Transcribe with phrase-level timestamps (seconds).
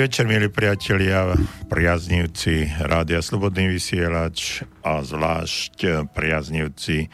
[0.00, 1.36] Dobrý večer, milí priatelia,
[1.68, 7.12] priaznivci Rádia Slobodný vysielač a zvlášť priaznivci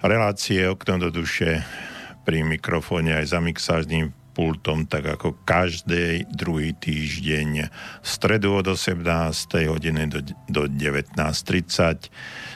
[0.00, 1.60] relácie Okno do duše
[2.24, 7.68] pri mikrofóne aj za mixážnym pultom, tak ako každý druhý týždeň
[8.00, 9.04] v stredu od 18.
[9.68, 12.08] hodiny do, do 19.30.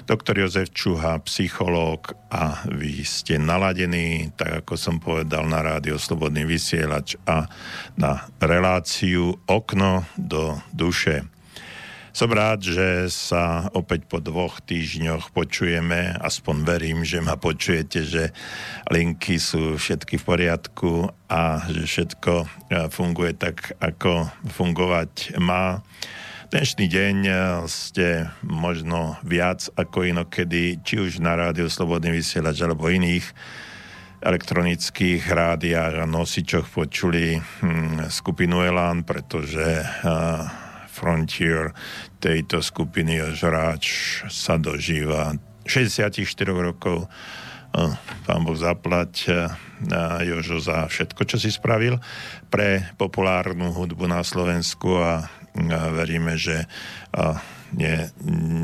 [0.08, 6.48] Doktor Jozef Čuha, psychológ a vy ste naladení, tak ako som povedal, na rádio Slobodný
[6.48, 7.52] vysielač a
[8.00, 11.33] na reláciu Okno do duše.
[12.14, 18.30] Som rád, že sa opäť po dvoch týždňoch počujeme, aspoň verím, že ma počujete, že
[18.86, 22.46] linky sú všetky v poriadku a že všetko e,
[22.94, 25.82] funguje tak, ako fungovať má.
[26.54, 27.34] Dnešný deň e,
[27.66, 33.26] ste možno viac ako inokedy, či už na rádiu Slobodný vysielač alebo iných
[34.22, 41.74] elektronických rádiách a nosičoch počuli hm, skupinu Elan, pretože uh, Frontier
[42.25, 43.84] tejto skupiny Žráč
[44.33, 45.36] sa dožíva
[45.69, 47.05] 64 rokov.
[48.25, 49.28] Pán Boh zaplať
[50.25, 52.00] Jožo za všetko, čo si spravil
[52.48, 55.28] pre populárnu hudbu na Slovensku a
[55.92, 56.64] veríme, že
[57.77, 58.08] ne,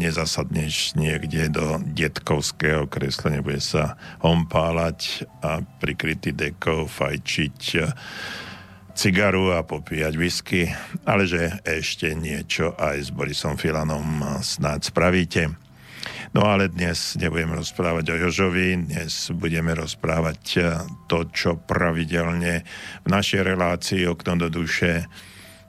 [0.01, 7.59] nezasadneš niekde do detkovského kresla, nebude sa hompálať a prikrytý dekou fajčiť
[8.95, 10.71] cigaru a popíjať whisky,
[11.07, 15.43] ale že ešte niečo aj s Borisom Filanom snáď spravíte.
[16.31, 20.63] No ale dnes nebudeme rozprávať o Jožovi, dnes budeme rozprávať eh,
[21.11, 22.63] to, čo pravidelne
[23.03, 25.11] v našej relácii Okno do duše,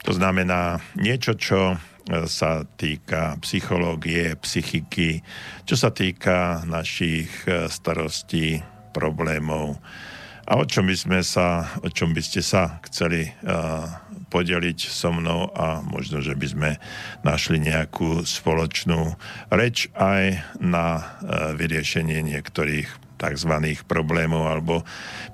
[0.05, 1.79] to znamená niečo, čo eh,
[2.29, 5.25] sa týka psychológie, psychiky,
[5.65, 8.61] čo sa týka našich eh, starostí,
[8.93, 9.81] problémov,
[10.47, 13.85] a o čom by sme sa, o čom by ste sa chceli uh,
[14.33, 16.69] podeliť so mnou a možno, že by sme
[17.21, 19.15] našli nejakú spoločnú
[19.53, 21.03] reč aj na uh,
[21.53, 22.89] vyriešenie niektorých
[23.21, 23.53] tzv.
[23.85, 24.81] problémov alebo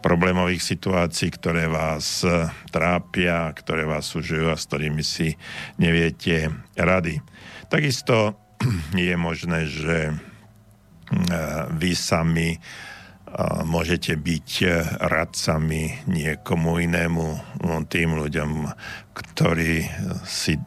[0.04, 5.40] problémových situácií, ktoré vás uh, trápia, ktoré vás sužujú a s ktorými si
[5.80, 7.24] neviete rady.
[7.72, 8.36] Takisto
[8.96, 10.14] je možné, že
[11.72, 12.60] vy sami
[13.68, 14.68] môžete byť e,
[15.04, 17.26] radcami niekomu inému,
[17.60, 18.72] no, tým ľuďom,
[19.12, 19.84] ktorí
[20.24, 20.62] si e,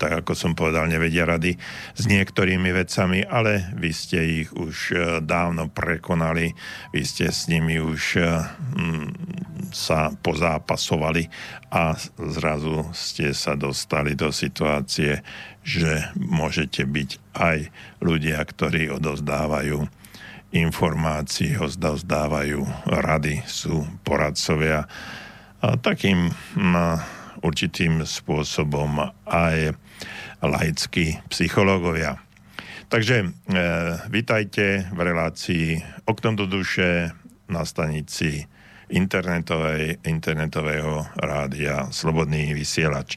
[0.00, 1.54] tak ako som povedal, nevedia rady
[1.92, 6.56] s niektorými vecami, ale vy ste ich už e, dávno prekonali,
[6.96, 8.02] vy ste s nimi už
[9.72, 11.28] sa pozápasovali
[11.72, 15.24] a zrazu ste sa dostali do situácie,
[15.64, 17.58] že môžete byť aj
[18.04, 20.01] ľudia, ktorí odozdávajú
[20.52, 21.56] informácií
[21.96, 24.84] zdávajú rady, sú poradcovia.
[25.62, 26.28] A takým
[27.42, 29.74] určitým spôsobom aj
[30.42, 32.18] laickí psychológovia.
[32.92, 33.26] Takže e,
[34.12, 35.66] vitajte v relácii
[36.04, 37.08] Okno do duše
[37.48, 38.44] na stanici
[38.92, 43.16] internetovej, internetového rádia Slobodný vysielač.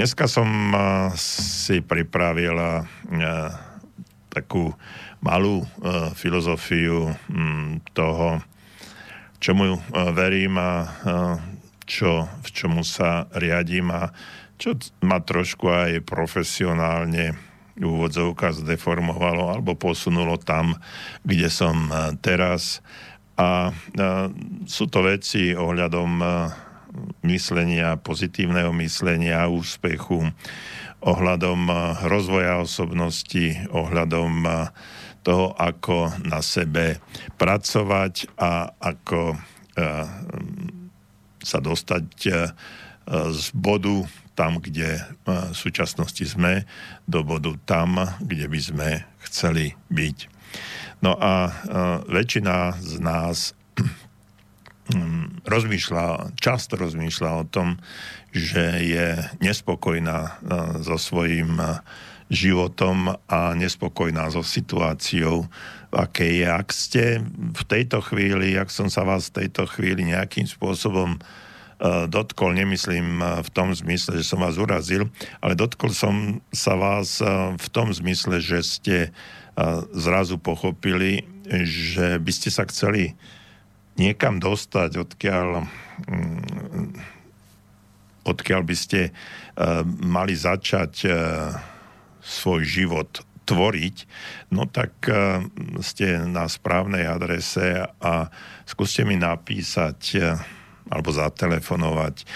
[0.00, 0.48] Dneska som
[1.12, 2.70] si pripravil e,
[4.32, 4.72] takú
[5.22, 8.42] malú uh, filozofiu um, toho,
[9.38, 11.38] čomu uh, verím a uh,
[11.86, 14.10] čo, v čomu sa riadím a
[14.58, 17.34] čo ma trošku aj profesionálne
[17.72, 20.76] v úvodzovkách zdeformovalo alebo posunulo tam,
[21.26, 21.88] kde som
[22.20, 22.84] teraz.
[23.34, 23.72] A
[24.68, 26.20] sú to veci ohľadom
[27.24, 30.30] myslenia, pozitívneho myslenia, úspechu,
[31.00, 31.66] ohľadom
[32.06, 34.46] rozvoja osobnosti, ohľadom
[35.22, 36.98] toho, ako na sebe
[37.38, 40.06] pracovať a ako uh,
[41.42, 42.50] sa dostať uh,
[43.30, 46.66] z bodu tam, kde uh, v súčasnosti sme,
[47.06, 48.88] do bodu tam, kde by sme
[49.26, 50.18] chceli byť.
[51.02, 51.50] No a
[52.06, 53.58] väčšina z nás
[55.42, 57.82] rozmýšľa, často rozmýšľa o tom,
[58.30, 60.38] že je nespokojná
[60.80, 61.58] so svojím
[62.32, 65.44] životom a nespokojná so situáciou,
[65.92, 66.48] aké je.
[66.48, 72.08] Ak ste v tejto chvíli, ak som sa vás v tejto chvíli nejakým spôsobom uh,
[72.08, 75.12] dotkol, nemyslím uh, v tom zmysle, že som vás urazil,
[75.44, 78.96] ale dotkol som sa vás uh, v tom zmysle, že ste
[79.92, 83.12] zrazu pochopili, že by ste sa chceli
[84.00, 85.68] niekam dostať, odkiaľ,
[86.08, 86.88] um,
[88.24, 89.12] odkiaľ by ste
[90.00, 91.04] mali začať
[92.22, 93.96] svoj život tvoriť,
[94.54, 95.42] no tak uh,
[95.82, 98.30] ste na správnej adrese a
[98.62, 100.38] skúste mi napísať uh,
[100.90, 102.26] alebo zatelefonovať,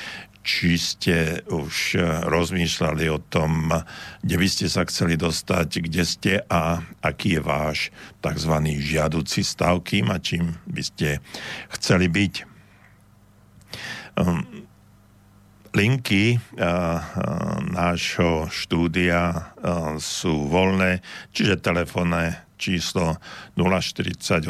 [0.46, 1.98] či ste už
[2.30, 3.74] rozmýšľali o tom,
[4.22, 7.78] kde by ste sa chceli dostať, kde ste a aký je váš
[8.22, 8.54] tzv.
[8.62, 11.18] žiaduci stav, kým a čím by ste
[11.74, 12.34] chceli byť.
[15.76, 16.40] Linky
[17.68, 19.52] nášho štúdia
[20.00, 21.04] sú voľné,
[21.36, 23.20] čiže telefónne číslo
[23.60, 24.40] 048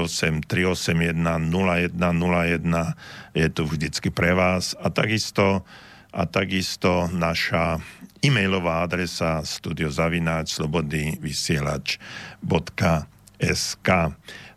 [0.47, 1.19] 381
[1.51, 4.79] 0101 je tu vždycky pre vás.
[4.79, 5.67] A takisto,
[6.15, 7.83] a takisto naša
[8.23, 11.99] e-mailová adresa studiozavináč slobodný vysielač.sk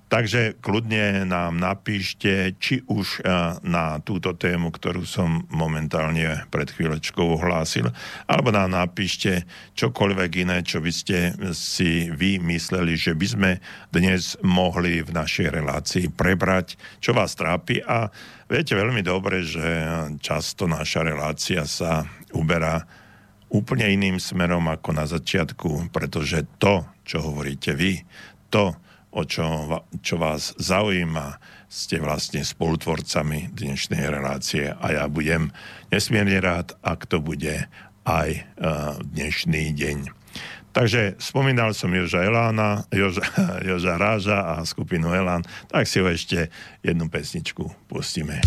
[0.09, 7.37] Takže kľudne nám napíšte, či už eh, na túto tému, ktorú som momentálne pred chvíľočkou
[7.37, 7.93] ohlásil,
[8.25, 9.45] alebo nám napíšte
[9.77, 13.51] čokoľvek iné, čo by ste si vy mysleli, že by sme
[13.93, 17.85] dnes mohli v našej relácii prebrať, čo vás trápi.
[17.85, 18.09] A
[18.49, 19.85] viete veľmi dobre, že
[20.25, 22.01] často naša relácia sa
[22.33, 22.81] uberá
[23.53, 28.01] úplne iným smerom ako na začiatku, pretože to, čo hovoríte vy,
[28.49, 28.73] to,
[29.11, 29.45] o čo,
[30.05, 35.53] čo vás zaujíma, ste vlastne spolutvorcami dnešnej relácie a ja budem
[35.93, 37.69] nesmierne rád, ak to bude
[38.09, 39.97] aj uh, dnešný deň.
[40.69, 43.25] Takže spomínal som Joža Elána, Joža,
[43.67, 46.49] Joža Ráža a skupinu Elán, tak si ho ešte
[46.85, 48.41] jednu pesničku pustíme.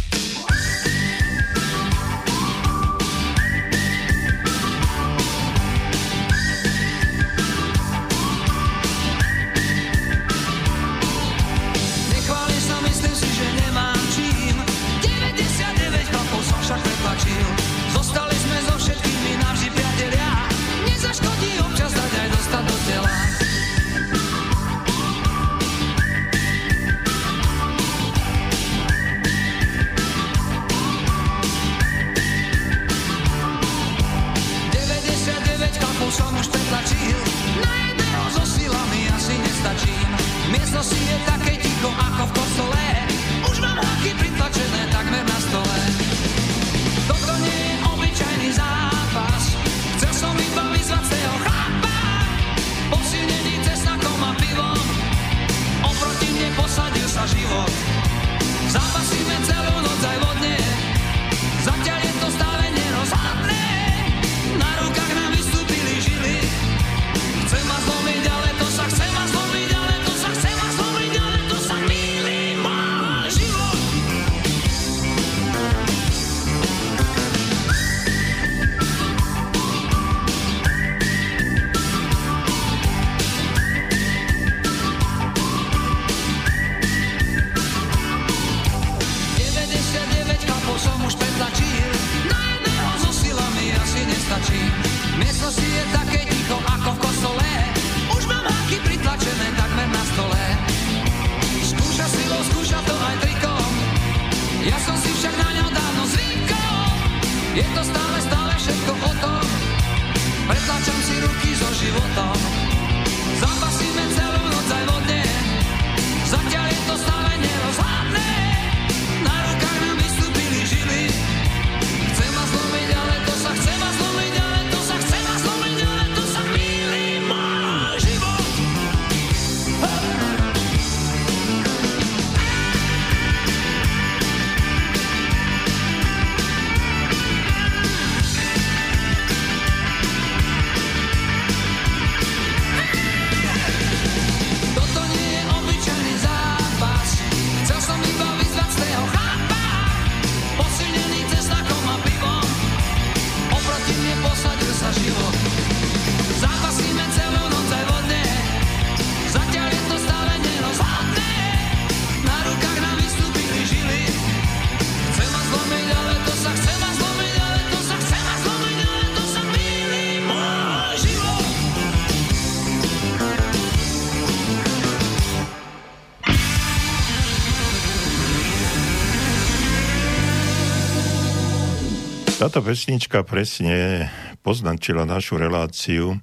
[182.43, 184.11] Táto pesnička presne
[184.43, 186.19] poznačila našu reláciu,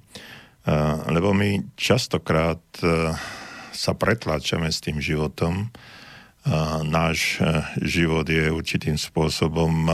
[1.08, 2.60] lebo my častokrát
[3.72, 5.72] sa pretláčame s tým životom.
[6.84, 7.40] Náš
[7.80, 9.88] život je určitým spôsobom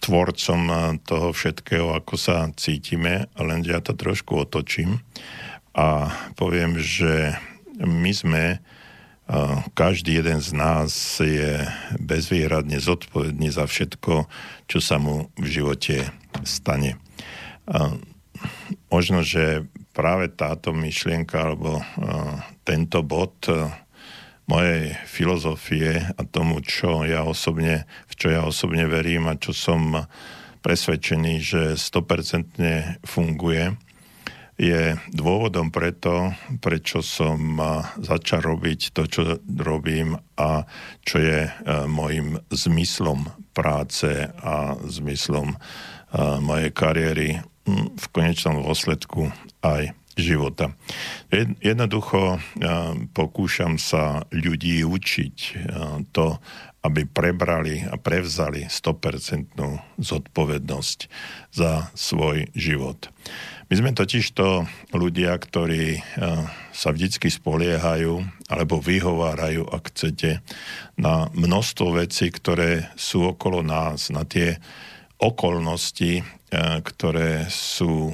[0.00, 0.60] tvorcom
[1.04, 5.04] toho všetkého, ako sa cítime, len ja to trošku otočím
[5.76, 7.36] a poviem, že
[7.76, 8.56] my sme
[9.76, 11.60] každý jeden z nás je
[12.00, 14.24] bezvýhradne zodpovedný za všetko,
[14.64, 16.08] čo sa mu v živote
[16.48, 16.96] stane.
[18.88, 21.84] Možno, že práve táto myšlienka alebo
[22.64, 23.44] tento bod
[24.48, 30.08] mojej filozofie a tomu, čo ja osobne, v čo ja osobne verím a čo som
[30.64, 33.76] presvedčený, že 100% funguje,
[34.58, 37.62] je dôvodom preto, prečo som
[38.02, 40.66] začal robiť to, čo robím a
[41.06, 41.46] čo je
[41.86, 45.54] môjim zmyslom práce a zmyslom
[46.42, 47.38] mojej kariéry
[47.70, 49.30] v konečnom dôsledku
[49.62, 50.74] aj života.
[51.62, 52.42] Jednoducho
[53.14, 55.36] pokúšam sa ľudí učiť
[56.10, 56.42] to,
[56.82, 59.54] aby prebrali a prevzali 100%
[60.02, 60.98] zodpovednosť
[61.54, 63.14] za svoj život.
[63.68, 64.64] My sme totiž to
[64.96, 66.00] ľudia, ktorí
[66.72, 70.40] sa vždycky spoliehajú alebo vyhovárajú, ak chcete,
[70.96, 74.56] na množstvo vecí, ktoré sú okolo nás, na tie
[75.20, 76.24] okolnosti,
[76.80, 78.08] ktoré sú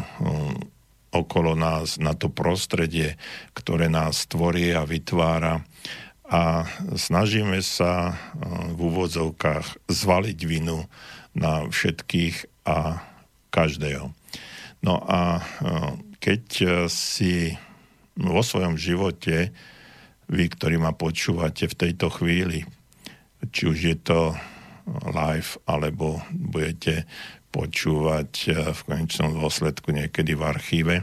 [1.14, 3.14] okolo nás, na to prostredie,
[3.54, 5.62] ktoré nás tvorí a vytvára.
[6.34, 6.66] A
[6.98, 8.18] snažíme sa
[8.74, 10.90] v úvodzovkách zvaliť vinu
[11.38, 13.06] na všetkých a
[13.54, 14.10] každého.
[14.84, 17.56] No a eh, keď eh, si
[18.20, 19.50] vo svojom živote,
[20.28, 22.62] vy, ktorí ma počúvate v tejto chvíli,
[23.48, 24.36] či už je to
[25.08, 27.08] live, alebo budete
[27.48, 30.96] počúvať eh, v konečnom dôsledku niekedy v archíve,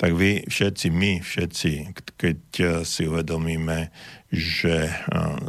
[0.00, 2.40] tak vy všetci, my všetci, keď
[2.80, 3.92] si uvedomíme,
[4.32, 4.88] že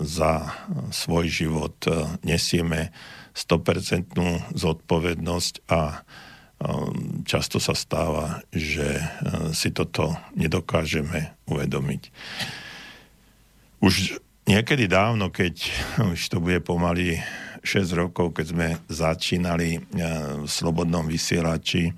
[0.04, 0.52] za
[0.92, 1.80] svoj život
[2.20, 2.92] nesieme
[3.32, 4.12] 100%
[4.52, 6.04] zodpovednosť a
[7.26, 9.02] často sa stáva, že
[9.50, 12.02] si toto nedokážeme uvedomiť.
[13.82, 15.56] Už niekedy dávno, keď
[16.14, 17.18] už to bude pomaly
[17.62, 19.82] 6 rokov, keď sme začínali eh,
[20.42, 21.94] v Slobodnom vysielači eh,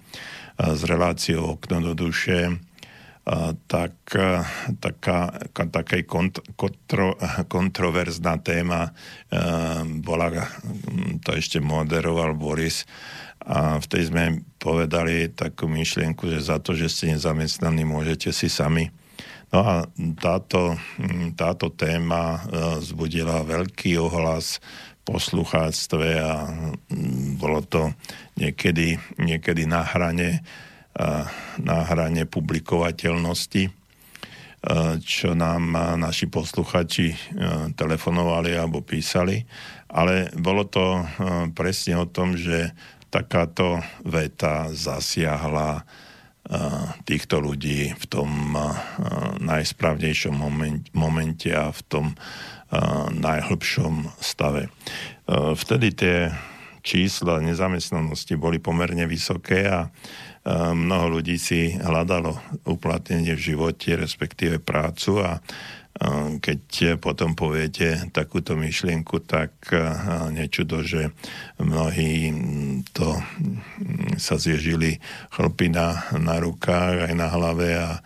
[0.55, 3.95] s reláciou Okno do duše, eh, tak
[4.79, 5.19] taká,
[5.55, 7.15] taká kontro,
[7.55, 8.91] kontroverzná téma
[10.03, 12.83] bola, hm, to ešte moderoval Boris,
[13.43, 18.47] a v tej sme povedali takú myšlienku, že za to, že ste nezamestnaní, môžete si
[18.47, 18.87] sami.
[19.51, 19.75] No a
[20.17, 22.41] táto, hm, táto téma
[22.79, 24.63] zbudila veľký ohlas
[25.03, 27.91] poslucháctve a mm, bolo to
[28.39, 30.41] niekedy, niekedy na hrane,
[31.59, 33.63] na hrane publikovateľnosti,
[35.03, 37.35] čo nám naši posluchači
[37.75, 39.43] telefonovali alebo písali.
[39.91, 41.03] Ale bolo to
[41.51, 42.71] presne o tom, že
[43.13, 45.85] takáto veta zasiahla
[47.05, 48.57] týchto ľudí v tom
[49.39, 50.33] najsprávnejšom
[50.97, 52.05] momente a v tom
[53.13, 54.67] najhlbšom stave.
[55.53, 56.17] Vtedy tie
[56.83, 59.87] čísla nezamestnanosti boli pomerne vysoké a
[60.75, 62.35] mnoho ľudí si hľadalo
[62.67, 65.39] uplatnenie v živote, respektíve prácu a
[66.41, 69.53] keď potom poviete takúto myšlienku, tak
[70.33, 71.13] nečudo, že
[71.61, 72.33] mnohí
[73.03, 73.19] to
[74.15, 75.03] sa zježili
[75.35, 77.99] chlpy na, na rukách aj na hlave a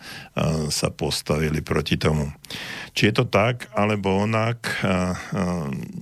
[0.74, 2.34] sa postavili proti tomu.
[2.98, 4.82] Či je to tak, alebo onak,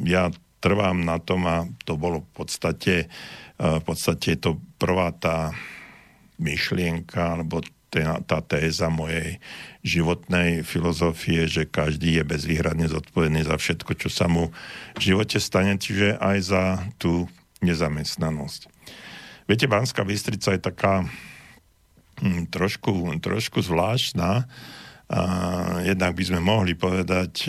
[0.01, 0.33] ja
[0.65, 3.13] trvám na tom a to bolo v podstate,
[3.61, 5.53] v podstate to prvá tá
[6.41, 7.61] myšlienka, alebo
[8.29, 9.41] tá téza mojej
[9.81, 14.53] životnej filozofie, že každý je bezvýhradne zodpovedný za všetko, čo sa mu
[14.97, 16.65] v živote stane, čiže aj za
[17.01, 17.29] tú
[17.65, 18.76] nezamestnanosť.
[19.47, 21.07] Viete, Banská Bystrica je taká
[22.19, 24.51] hm, trošku, trošku zvláštna.
[25.07, 25.21] A
[25.87, 27.47] jednak by sme mohli povedať,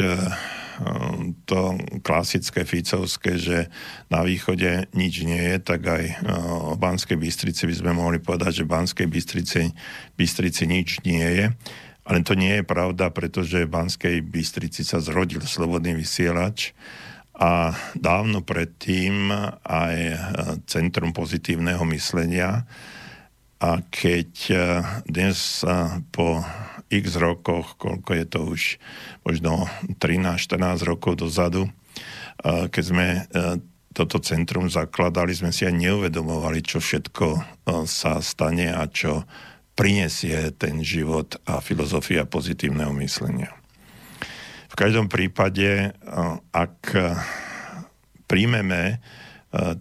[1.45, 1.59] to
[2.05, 3.57] klasické Ficovské, že
[4.13, 6.03] na východe nič nie je, tak aj
[6.69, 9.73] o Banskej Bystrici by sme mohli povedať, že v Banskej Bystrici,
[10.13, 11.45] Bystrici nič nie je.
[12.07, 16.71] Ale to nie je pravda, pretože v Banskej Bystrici sa zrodil slobodný vysielač
[17.37, 19.29] a dávno predtým
[19.61, 20.17] aj e,
[20.65, 22.65] Centrum pozitívneho myslenia.
[23.61, 24.55] A keď e,
[25.05, 25.69] dnes e,
[26.09, 26.41] po
[26.89, 28.61] x rokoch, koľko je to už,
[29.21, 29.69] možno
[30.01, 31.69] 13-14 rokov dozadu,
[32.45, 33.07] keď sme
[33.91, 37.27] toto centrum zakladali, sme si aj neuvedomovali, čo všetko
[37.89, 39.25] sa stane a čo
[39.73, 43.56] prinesie ten život a filozofia pozitívneho myslenia.
[44.67, 45.95] V každom prípade,
[46.53, 46.79] ak
[48.27, 48.99] príjmeme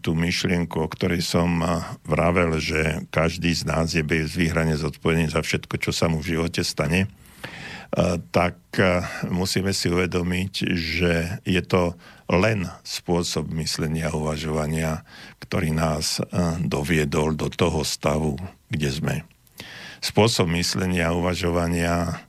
[0.00, 1.58] tú myšlienku, o ktorej som
[2.06, 6.62] vravel, že každý z nás je bezvýhrane zodpovedný za všetko, čo sa mu v živote
[6.62, 7.10] stane,
[8.30, 8.58] tak
[9.30, 15.06] musíme si uvedomiť, že je to len spôsob myslenia a uvažovania,
[15.42, 16.18] ktorý nás
[16.62, 18.38] doviedol do toho stavu,
[18.70, 19.16] kde sme.
[20.02, 22.22] Spôsob myslenia a uvažovania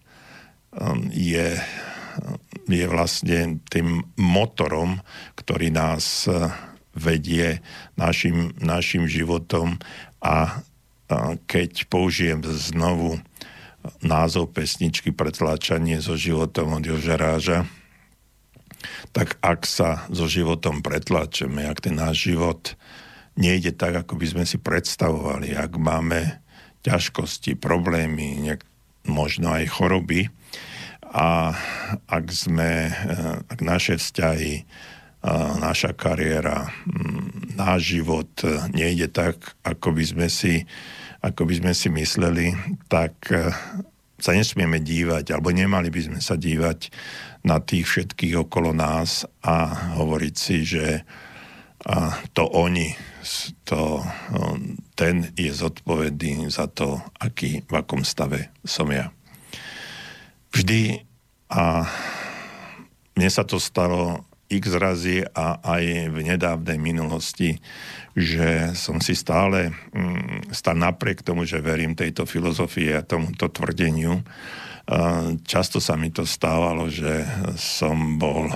[1.10, 1.58] je,
[2.68, 5.00] je vlastne tým motorom,
[5.40, 6.28] ktorý nás
[6.98, 7.62] vedie
[7.96, 9.78] našim, našim životom.
[10.20, 10.66] A
[11.46, 13.22] keď použijem znovu
[14.04, 17.70] názov pesničky Pretláčanie so životom od Joža Ráža,
[19.16, 22.76] tak ak sa so životom pretláčame, ak ten náš život
[23.40, 26.42] nejde tak, ako by sme si predstavovali, ak máme
[26.86, 28.38] ťažkosti, problémy,
[29.08, 30.30] možno aj choroby
[31.18, 31.58] a
[32.06, 32.94] ak sme,
[33.50, 34.70] ak naše vzťahy
[35.58, 40.64] naša kariéra, mm, náš život e, nejde tak, ako by sme si,
[41.26, 42.54] ako by sme si mysleli,
[42.88, 43.18] tak
[44.22, 46.94] sa nesmieme dívať, alebo nemali by sme sa dívať
[47.46, 51.06] na tých všetkých okolo nás a hovoriť si, že
[52.34, 52.98] to oni,
[53.64, 54.02] to,
[54.98, 59.14] ten je zodpovedný za to, aký, v akom stave som ja.
[60.52, 61.07] Vždy
[61.52, 61.88] a
[63.18, 67.60] mne sa to stalo x razy a aj v nedávnej minulosti,
[68.16, 74.24] že som si stále, mm, stále napriek tomu, že verím tejto filozofii a tomuto tvrdeniu,
[75.44, 77.28] často sa mi to stávalo, že
[77.60, 78.48] som bol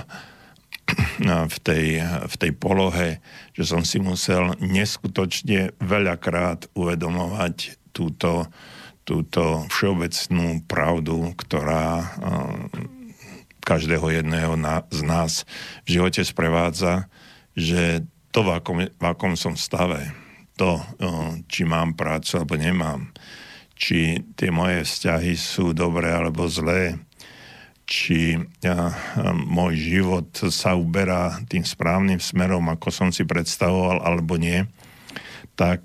[1.28, 3.20] v tej, v tej polohe,
[3.52, 8.48] že som si musel neskutočne veľakrát uvedomovať túto,
[9.02, 12.06] túto všeobecnú pravdu, ktorá
[13.62, 14.54] každého jedného
[14.90, 15.46] z nás
[15.86, 17.06] v živote sprevádza,
[17.54, 20.10] že to, v akom, v akom som stave,
[20.56, 20.80] to,
[21.46, 23.10] či mám prácu alebo nemám,
[23.76, 26.98] či tie moje vzťahy sú dobré alebo zlé,
[27.82, 28.94] či ja,
[29.34, 34.64] môj život sa uberá tým správnym smerom, ako som si predstavoval, alebo nie,
[35.52, 35.82] tak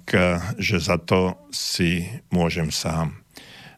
[0.57, 3.19] že za to si môžem sám.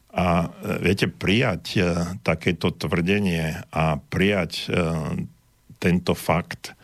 [0.10, 1.82] A e, viete, prijať e,
[2.26, 4.70] takéto tvrdenie a prijať
[5.80, 6.76] tento fakt,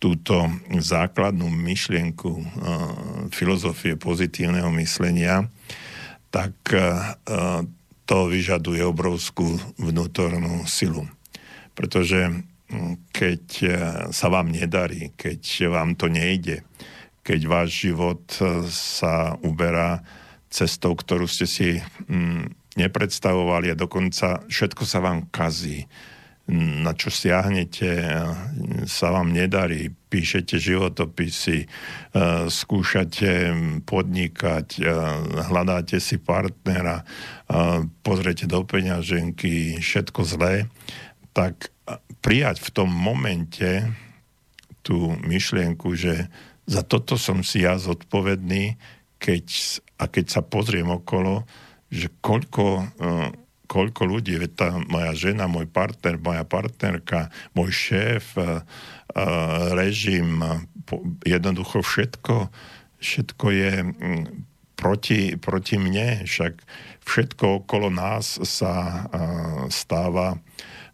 [0.00, 0.48] túto
[0.80, 2.40] základnú myšlienku
[3.30, 5.44] filozofie pozitívneho myslenia,
[6.32, 6.56] tak
[8.08, 11.04] to vyžaduje obrovskú vnútornú silu.
[11.76, 12.42] Pretože
[13.12, 13.42] keď
[14.08, 16.64] sa vám nedarí, keď vám to nejde,
[17.20, 18.22] keď váš život
[18.72, 20.00] sa uberá
[20.50, 21.78] cestou, ktorú ste si
[22.76, 25.86] nepredstavovali a dokonca všetko sa vám kazí.
[26.50, 28.10] Na čo stiahnete,
[28.90, 31.66] sa vám nedarí, píšete životopisy, e,
[32.50, 33.54] skúšate
[33.86, 34.90] podnikať, e,
[35.46, 37.06] hľadáte si partnera,
[37.46, 40.66] e, pozrete do peňaženky, všetko zlé,
[41.30, 41.70] tak
[42.18, 43.86] prijať v tom momente
[44.82, 46.26] tú myšlienku, že
[46.66, 48.76] za toto som si ja zodpovedný,
[49.20, 49.46] keď,
[50.00, 51.44] a keď sa pozriem okolo,
[51.92, 52.64] že koľko,
[53.00, 53.28] uh,
[53.68, 58.64] koľko ľudí, veď tá moja žena, môj partner, moja partnerka, môj šéf, uh,
[59.14, 60.40] uh, režim,
[61.26, 62.50] jednoducho všetko,
[63.00, 63.72] všetko je
[64.80, 66.64] proti, proti mne, však
[67.04, 69.04] všetko okolo nás sa
[69.68, 70.40] stáva,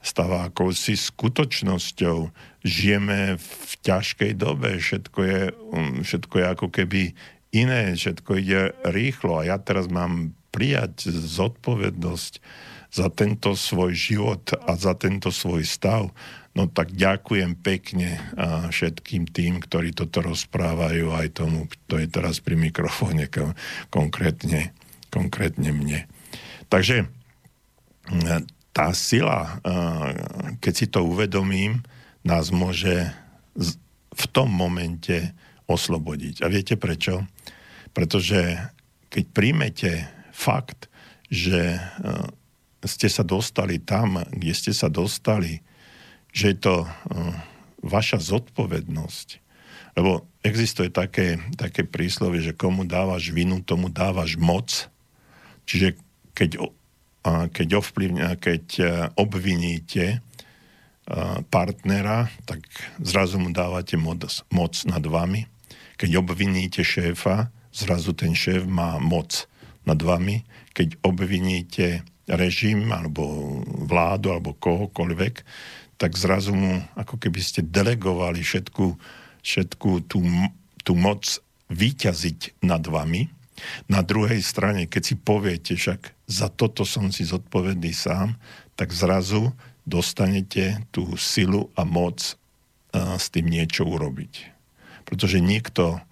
[0.02, 2.18] stáva akousi skutočnosťou.
[2.66, 7.02] Žijeme v ťažkej dobe, všetko je, um, všetko je ako keby
[7.54, 9.38] iné, všetko ide rýchlo.
[9.38, 12.42] A ja teraz mám prijať zodpovednosť
[12.90, 16.08] za tento svoj život a za tento svoj stav,
[16.56, 18.16] no tak ďakujem pekne
[18.72, 23.28] všetkým tým, ktorí toto rozprávajú, aj tomu, to je teraz pri mikrofóne
[23.92, 24.72] konkrétne,
[25.12, 26.08] konkrétne mne.
[26.72, 27.04] Takže
[28.72, 29.60] tá sila,
[30.64, 31.84] keď si to uvedomím,
[32.26, 33.14] nás môže
[34.10, 35.30] v tom momente
[35.70, 36.42] oslobodiť.
[36.42, 37.22] A viete prečo?
[37.94, 38.58] Pretože
[39.08, 39.90] keď príjmete
[40.34, 40.90] fakt,
[41.30, 41.80] že e,
[42.86, 45.62] ste sa dostali tam, kde ste sa dostali,
[46.34, 46.88] že je to e,
[47.86, 49.28] vaša zodpovednosť.
[49.96, 54.68] Lebo existuje také, také príslovie, že komu dávaš vinu, tomu dávaš moc.
[55.64, 55.96] Čiže
[56.36, 56.50] keď,
[57.50, 58.84] keď, ovplyvňa, keď e,
[59.16, 60.20] obviníte
[61.50, 62.66] partnera, tak
[62.98, 65.46] zrazu mu dávate moc, nad vami.
[65.96, 69.46] Keď obviníte šéfa, zrazu ten šéf má moc
[69.86, 70.42] nad vami,
[70.74, 73.22] keď obviníte režim alebo
[73.86, 75.34] vládu alebo kohokoľvek,
[75.96, 78.98] tak zrazu mu ako keby ste delegovali všetku,
[79.40, 80.20] všetku tú,
[80.82, 81.38] tú moc
[81.70, 83.30] vyťaziť nad vami.
[83.88, 88.36] Na druhej strane, keď si poviete, však za toto som si zodpovedný sám,
[88.76, 94.52] tak zrazu dostanete tú silu a moc uh, s tým niečo urobiť.
[95.06, 96.02] Pretože nikto,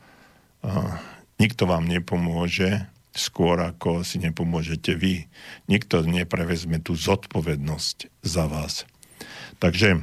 [0.63, 0.95] uh,
[1.43, 5.27] nikto vám nepomôže skôr, ako si nepomôžete vy.
[5.71, 8.87] Nikto neprevezme tú zodpovednosť za vás.
[9.63, 10.03] Takže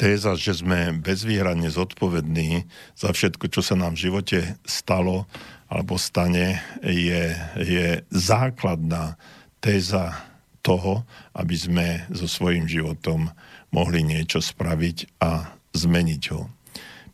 [0.00, 5.28] téza, že sme bezvýhradne zodpovední za všetko, čo sa nám v živote stalo
[5.70, 9.14] alebo stane, je, je základná
[9.62, 10.29] téza
[10.60, 13.32] toho, aby sme so svojím životom
[13.72, 16.50] mohli niečo spraviť a zmeniť ho.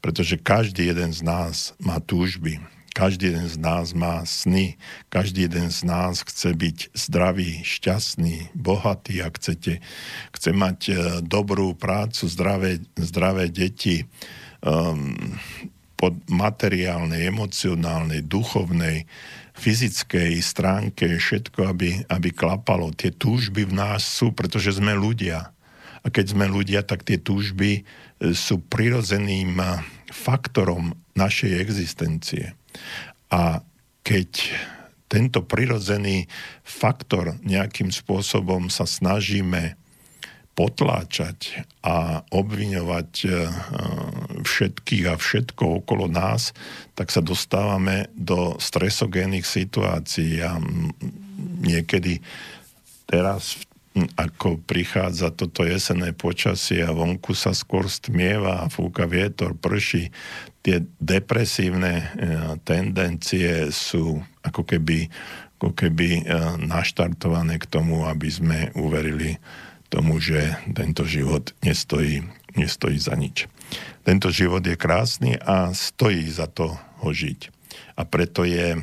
[0.00, 2.62] Pretože každý jeden z nás má túžby,
[2.96, 4.80] každý jeden z nás má sny,
[5.12, 9.84] každý jeden z nás chce byť zdravý, šťastný, bohatý, ak chcete.
[10.32, 14.08] Chce mať e, dobrú prácu, zdravé, zdravé deti,
[14.64, 15.12] um,
[15.96, 19.08] pod materiálnej, emocionálnej, duchovnej,
[19.56, 22.92] fyzickej stránke všetko, aby, aby klapalo.
[22.92, 25.50] Tie túžby v nás sú, pretože sme ľudia.
[26.04, 27.82] A keď sme ľudia, tak tie túžby e,
[28.36, 29.66] sú prirodzeným e,
[30.12, 32.52] faktorom našej existencie.
[33.32, 33.64] A
[34.06, 34.54] keď
[35.08, 36.30] tento prirodzený
[36.62, 39.78] faktor nejakým spôsobom sa snažíme
[40.56, 43.28] potláčať a obviňovať e,
[44.40, 46.56] všetkých a všetko okolo nás,
[46.96, 50.40] tak sa dostávame do stresogénnych situácií.
[50.40, 50.56] A
[51.60, 52.24] niekedy
[53.04, 53.60] teraz
[54.16, 60.12] ako prichádza toto jesenné počasie a vonku sa skôr stmieva, fúka vietor, prší,
[60.60, 62.04] tie depresívne e,
[62.64, 65.08] tendencie sú ako keby,
[65.60, 66.22] ako keby e,
[66.64, 69.40] naštartované k tomu, aby sme uverili
[69.88, 73.46] tomu, že tento život nestojí, nestojí za nič.
[74.06, 77.50] Tento život je krásny a stojí za to ho žiť.
[77.96, 78.80] A preto je e,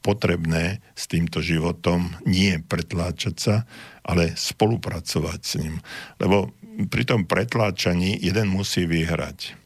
[0.00, 3.56] potrebné s týmto životom nie pretláčať sa,
[4.04, 5.80] ale spolupracovať s ním.
[6.20, 6.52] Lebo
[6.88, 9.56] pri tom pretláčaní jeden musí vyhrať.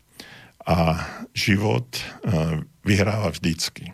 [0.68, 1.04] A
[1.34, 2.00] život e,
[2.86, 3.92] vyhráva vždycky.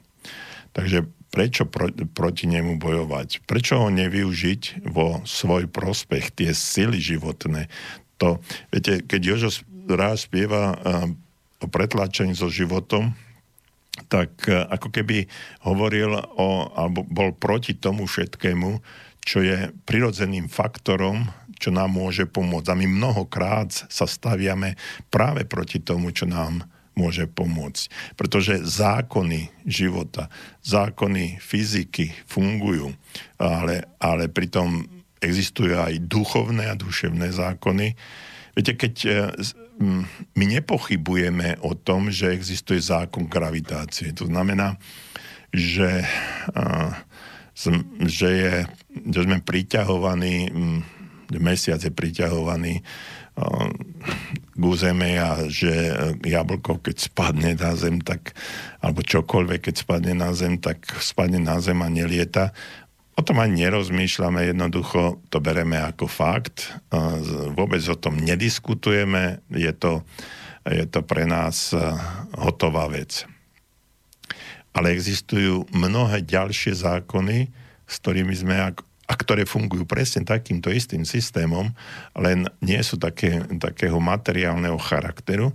[0.75, 3.43] Takže prečo pro, proti nemu bojovať?
[3.43, 7.67] Prečo ho nevyužiť vo svoj prospech, tie sily životné?
[8.23, 8.39] To,
[8.71, 9.51] viete, keď Jožo
[9.91, 10.77] raz spieva e,
[11.59, 13.19] o pretláčaní so životom,
[14.07, 15.27] tak e, ako keby
[15.67, 18.79] hovoril o, alebo bol proti tomu všetkému,
[19.25, 21.27] čo je prirodzeným faktorom,
[21.59, 22.69] čo nám môže pomôcť.
[22.71, 24.77] A my mnohokrát sa staviame
[25.09, 26.63] práve proti tomu, čo nám
[26.95, 28.15] môže pomôcť.
[28.15, 30.31] Pretože zákony života,
[30.63, 32.95] zákony fyziky fungujú,
[33.39, 34.87] ale, ale pritom
[35.19, 37.97] existujú aj duchovné a duševné zákony.
[38.55, 39.11] Viete, keď e,
[40.35, 44.15] my nepochybujeme o tom, že existuje zákon gravitácie.
[44.15, 44.79] To znamená,
[45.51, 46.07] že
[47.55, 48.55] že, je,
[49.15, 50.51] že sme priťahovaní,
[51.39, 52.83] mesiac je priťahovaný
[54.55, 55.71] k územe a že
[56.23, 58.39] jablko, keď spadne na zem, tak,
[58.79, 62.55] alebo čokoľvek, keď spadne na zem, tak spadne na zem a nelieta.
[63.15, 66.75] O tom ani nerozmýšľame, jednoducho to bereme ako fakt.
[67.55, 70.03] Vôbec o tom nediskutujeme, je to,
[70.67, 71.75] je to pre nás
[72.39, 73.27] hotová vec
[74.75, 77.47] ale existujú mnohé ďalšie zákony,
[77.87, 81.73] s ktorými sme, a ktoré fungujú presne takýmto istým systémom,
[82.17, 85.53] len nie sú také, takého materiálneho charakteru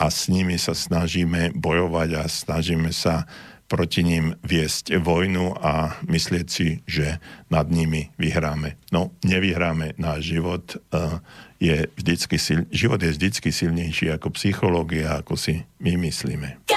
[0.00, 3.28] a s nimi sa snažíme bojovať a snažíme sa
[3.70, 8.74] proti ním viesť vojnu a myslieť si, že nad nimi vyhráme.
[8.90, 9.94] No, nevyhráme.
[9.94, 11.22] Náš život uh,
[11.62, 12.34] je vždycky
[12.74, 16.69] život je vždycky silnejší ako psychológia, ako si my myslíme.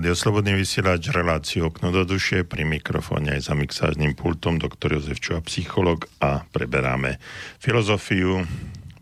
[0.00, 5.20] Rádio Slobodný vysielač, reláciu Okno do duše, pri mikrofóne aj za mixážnym pultom doktor Jozef
[5.20, 7.20] Čuha, psycholog a preberáme
[7.60, 8.48] filozofiu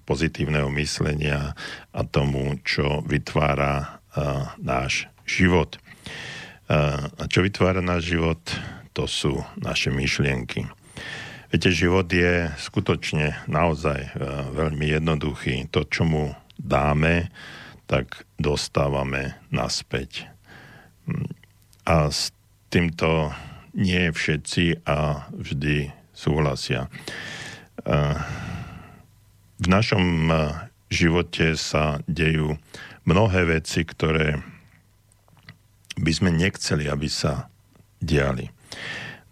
[0.02, 1.54] pozitívneho myslenia
[1.94, 5.78] a tomu, čo vytvára uh, náš život.
[6.66, 8.42] Uh, a čo vytvára náš život,
[8.90, 10.66] to sú naše myšlienky.
[11.54, 15.70] Viete, život je skutočne naozaj uh, veľmi jednoduchý.
[15.70, 17.30] To, čo mu dáme,
[17.86, 20.26] tak dostávame naspäť.
[21.88, 22.30] A s
[22.68, 23.32] týmto
[23.72, 26.92] nie všetci a vždy súhlasia.
[29.58, 30.28] V našom
[30.92, 32.60] živote sa dejú
[33.08, 34.42] mnohé veci, ktoré
[35.98, 37.48] by sme nechceli, aby sa
[37.98, 38.52] diali.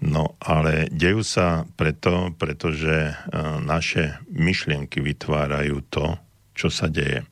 [0.00, 3.16] No ale dejú sa preto, pretože
[3.64, 6.16] naše myšlienky vytvárajú to,
[6.56, 7.24] čo sa deje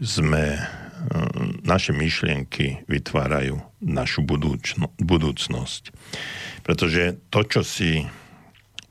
[0.00, 0.60] sme, e,
[1.64, 5.92] naše myšlienky vytvárajú našu budúčno, budúcnosť.
[6.60, 8.04] Pretože to, čo si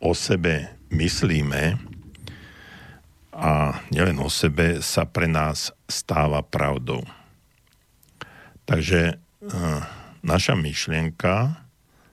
[0.01, 1.77] o sebe myslíme,
[3.39, 7.07] a nielen o sebe, sa pre nás stáva pravdou.
[8.67, 9.15] Takže e,
[10.19, 11.63] naša myšlienka,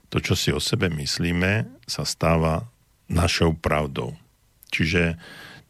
[0.07, 2.71] to, čo si o sebe myslíme, sa stáva
[3.11, 4.15] našou pravdou.
[4.71, 5.19] Čiže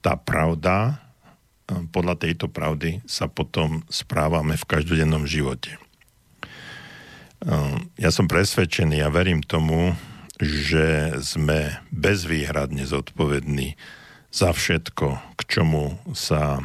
[0.05, 1.06] tá pravda
[1.67, 5.75] podľa tejto pravdy sa potom správame v každodennom živote.
[7.99, 9.93] Ja som presvedčený a verím tomu,
[10.41, 13.77] že sme bezvýhradne zodpovední
[14.32, 16.62] za všetko, k čomu sa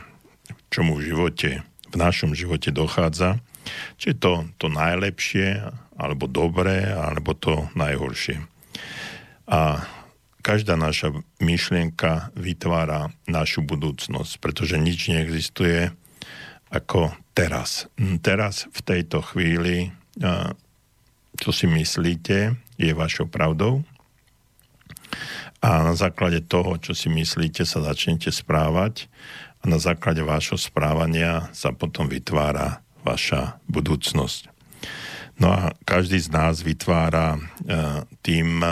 [0.72, 1.50] čomu v živote,
[1.92, 3.40] v našom živote dochádza.
[4.00, 5.60] Či je to to najlepšie,
[5.96, 8.40] alebo dobré, alebo to najhoršie.
[9.48, 9.84] A
[10.42, 15.94] každá naša myšlienka vytvára našu budúcnosť, pretože nič neexistuje
[16.68, 17.86] ako teraz.
[18.20, 19.94] Teraz v tejto chvíli,
[21.38, 23.86] čo si myslíte, je vašou pravdou
[25.62, 29.06] a na základe toho, čo si myslíte, sa začnete správať
[29.62, 34.50] a na základe vášho správania sa potom vytvára vaša budúcnosť.
[35.38, 37.38] No a každý z nás vytvára
[38.26, 38.64] tým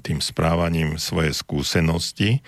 [0.00, 2.40] tým správaním svoje skúsenosti.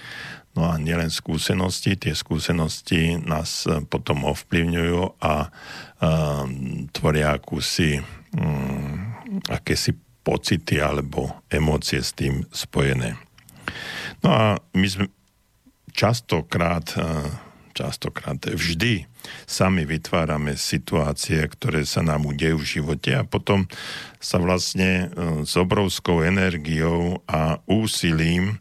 [0.52, 5.34] No a nielen skúsenosti, tie skúsenosti nás e, potom ovplyvňujú a, a
[6.92, 8.04] tvoria akúsi
[8.36, 9.16] um,
[9.48, 13.16] akési pocity alebo emócie s tým spojené.
[14.20, 14.44] No a
[14.76, 15.08] my sme
[15.96, 17.32] častokrát, e,
[17.72, 19.08] častokrát vždy
[19.46, 23.66] sami vytvárame situácie, ktoré sa nám udejú v živote a potom
[24.22, 28.56] sa vlastne e, s obrovskou energiou a úsilím e,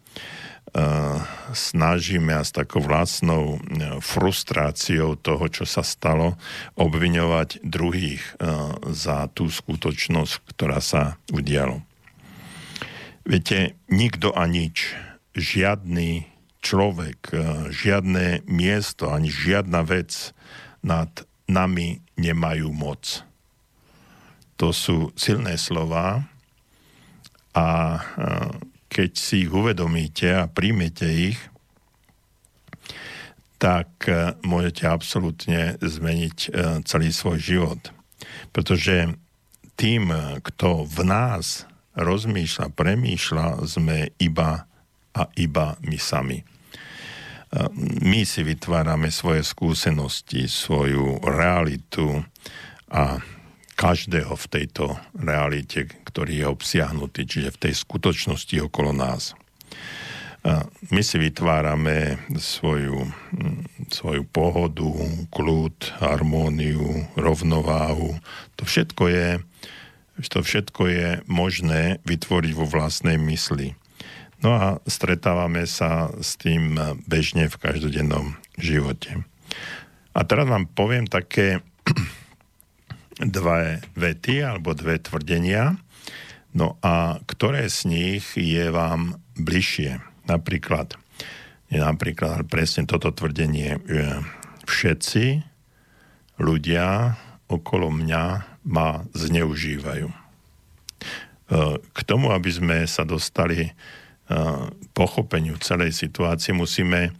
[1.53, 6.39] snažíme a s takou vlastnou e, frustráciou toho, čo sa stalo,
[6.79, 8.23] obviňovať druhých
[8.89, 11.85] za tú skutočnosť, ktorá sa udialo.
[13.21, 14.97] Viete, nikto a nič,
[15.37, 16.30] žiadny
[16.61, 17.33] človek,
[17.73, 20.33] žiadne miesto, ani žiadna vec
[20.85, 21.09] nad
[21.49, 23.25] nami nemajú moc.
[24.61, 26.25] To sú silné slova
[27.51, 27.67] a
[28.91, 31.39] keď si ich uvedomíte a príjmete ich,
[33.61, 36.49] tak e, môžete absolútne zmeniť e,
[36.83, 37.81] celý svoj život.
[38.51, 39.15] Pretože
[39.77, 40.09] tým,
[40.41, 44.65] kto v nás rozmýšľa, premýšľa, sme iba
[45.15, 46.39] a iba my sami
[47.99, 52.23] my si vytvárame svoje skúsenosti, svoju realitu
[52.87, 53.19] a
[53.75, 59.35] každého v tejto realite, ktorý je obsiahnutý, čiže v tej skutočnosti okolo nás.
[60.89, 63.13] My si vytvárame svoju,
[63.93, 64.89] svoju pohodu,
[65.29, 68.17] kľud, harmóniu, rovnováhu.
[68.57, 69.29] To všetko je,
[70.33, 73.77] to všetko je možné vytvoriť vo vlastnej mysli.
[74.41, 76.73] No a stretávame sa s tým
[77.05, 79.21] bežne v každodennom živote.
[80.17, 81.61] A teraz vám poviem také
[83.21, 85.77] dve vety alebo dve tvrdenia,
[86.57, 90.01] no a ktoré z nich je vám bližšie.
[90.25, 90.97] Napríklad,
[91.69, 94.25] nie napríklad, presne toto tvrdenie, že
[94.65, 95.25] všetci
[96.41, 98.23] ľudia okolo mňa
[98.65, 100.07] ma zneužívajú.
[100.09, 100.15] E,
[101.77, 103.73] k tomu, aby sme sa dostali
[104.93, 107.11] pochopeniu celej situácie musíme,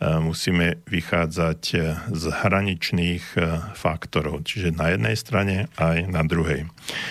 [0.00, 1.76] musíme vychádzať e,
[2.16, 3.40] z hraničných e,
[3.76, 6.64] faktorov, čiže na jednej strane aj na druhej.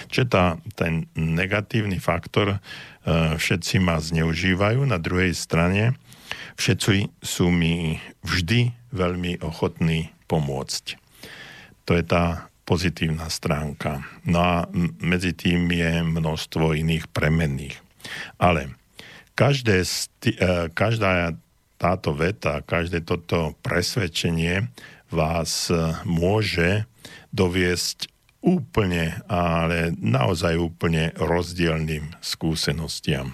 [0.09, 5.93] Čiže tá, ten negatívny faktor, e, všetci ma zneužívajú, na druhej strane
[6.57, 10.97] všetci sú mi vždy veľmi ochotní pomôcť.
[11.85, 14.05] To je tá, pozitívna stránka.
[14.29, 14.55] No a
[15.01, 17.81] medzi tým je množstvo iných premenných.
[18.37, 18.77] Ale
[19.39, 21.31] každé, e, každá
[21.79, 24.67] táto veta, každé toto presvedčenie
[25.07, 26.83] vás e, môže
[27.31, 28.11] doviesť
[28.43, 33.31] úplne, ale naozaj úplne rozdielným skúsenostiam.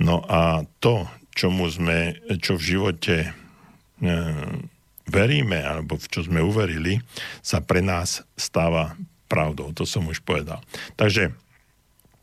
[0.00, 3.30] No a to, čomu sme, čo v živote e,
[5.12, 7.04] veríme, alebo v čo sme uverili,
[7.44, 8.96] sa pre nás stáva
[9.28, 9.76] pravdou.
[9.76, 10.64] To som už povedal.
[10.96, 11.36] Takže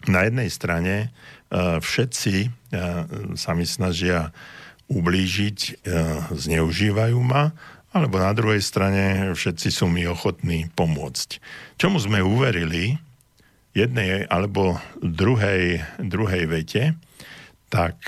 [0.09, 1.13] na jednej strane
[1.53, 2.49] všetci e,
[3.37, 4.33] sa mi snažia
[4.89, 5.71] ublížiť, e,
[6.33, 7.53] zneužívajú ma,
[7.93, 11.37] alebo na druhej strane všetci sú mi ochotní pomôcť.
[11.77, 12.97] Čomu sme uverili,
[13.77, 16.97] jednej alebo druhej, druhej vete,
[17.69, 18.05] tak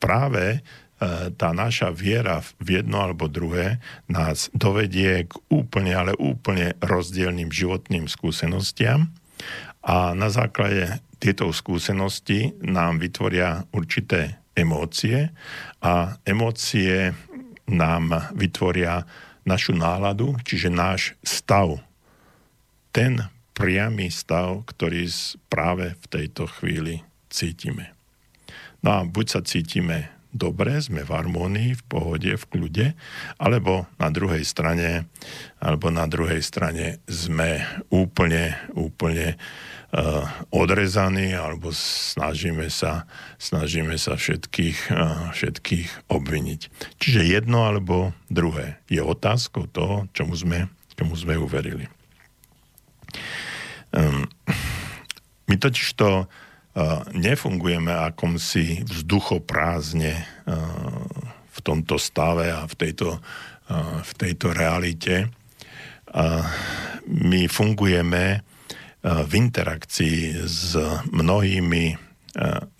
[0.00, 0.64] práve
[0.96, 7.52] E, tá naša viera v jedno alebo druhé nás dovedie k úplne, ale úplne rozdielným
[7.52, 9.12] životným skúsenostiam
[9.84, 15.32] a na základe tieto skúsenosti nám vytvoria určité emócie
[15.84, 17.12] a emócie
[17.68, 19.04] nám vytvoria
[19.46, 21.78] našu náladu, čiže náš stav.
[22.90, 25.08] Ten priamy stav, ktorý
[25.48, 27.96] práve v tejto chvíli cítime.
[28.84, 32.86] No a buď sa cítime dobre, sme v harmonii, v pohode, v kľude,
[33.40, 35.08] alebo na druhej strane,
[35.56, 39.40] alebo na druhej strane sme úplne, úplne
[40.50, 43.06] odrezaní, alebo snažíme sa,
[43.38, 46.60] snažíme sa všetkých, uh, všetkých obviniť.
[47.00, 50.68] Čiže jedno alebo druhé je otázkou toho, čomu sme,
[50.98, 51.86] čomu sme uverili.
[53.94, 54.26] Um,
[55.46, 56.26] my totiž to
[57.16, 60.12] nefungujeme akomsi vzduchoprázdne
[61.48, 63.16] v tomto stave a v tejto,
[64.04, 65.32] v tejto realite.
[67.08, 68.44] My fungujeme
[69.06, 70.74] v interakcii s
[71.14, 71.94] mnohými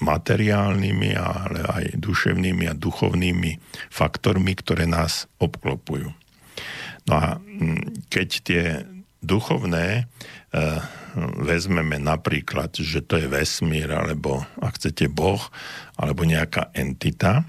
[0.03, 3.57] materiálnymi, ale aj duševnými a duchovnými
[3.89, 6.11] faktormi, ktoré nás obklopujú.
[7.07, 7.39] No a
[8.11, 8.64] keď tie
[9.22, 10.11] duchovné
[11.41, 15.41] vezmeme napríklad, že to je vesmír, alebo ak chcete Boh,
[15.97, 17.47] alebo nejaká entita,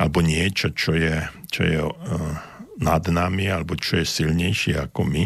[0.00, 1.20] alebo niečo, čo je,
[1.52, 1.80] čo je
[2.82, 5.24] nad nami, alebo čo je silnejšie ako my,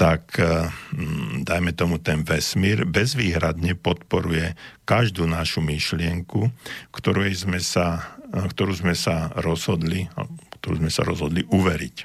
[0.00, 0.72] tak uh,
[1.44, 4.56] dajme tomu ten vesmír bezvýhradne podporuje
[4.88, 6.48] každú našu myšlienku,
[6.90, 10.08] ktorú sme sa, uh, ktorú sme sa rozhodli,
[10.58, 11.96] ktorú sme sa rozhodli uveriť.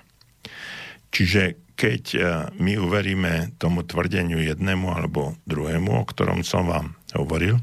[1.15, 1.43] Čiže
[1.75, 2.19] keď e,
[2.55, 7.59] my uveríme tomu tvrdeniu jednému alebo druhému, o ktorom som vám hovoril,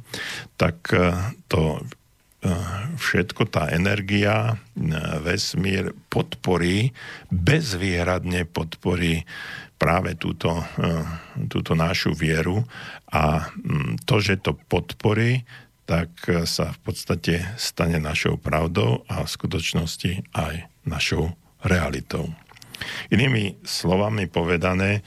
[0.61, 0.85] tak
[1.49, 1.81] to
[2.99, 4.59] všetko, tá energia,
[5.23, 6.91] vesmír podporí,
[7.31, 9.23] bezvýhradne podporí
[9.79, 10.63] práve túto,
[11.47, 12.67] túto našu vieru
[13.11, 13.47] a
[14.07, 15.47] to, že to podporí,
[15.87, 16.15] tak
[16.47, 22.31] sa v podstate stane našou pravdou a v skutočnosti aj našou realitou.
[23.15, 25.07] Inými slovami povedané,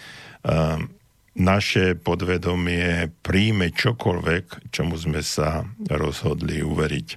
[1.35, 7.07] naše podvedomie príjme čokoľvek, čomu sme sa rozhodli uveriť.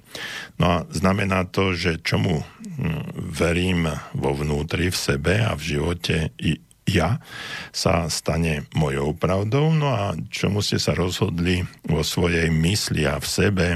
[0.59, 6.35] No a znamená to, že čomu hm, verím vo vnútri, v sebe a v živote
[6.39, 6.59] i
[6.89, 7.21] ja,
[7.69, 13.27] sa stane mojou pravdou, no a čomu ste sa rozhodli vo svojej mysli a v
[13.29, 13.67] sebe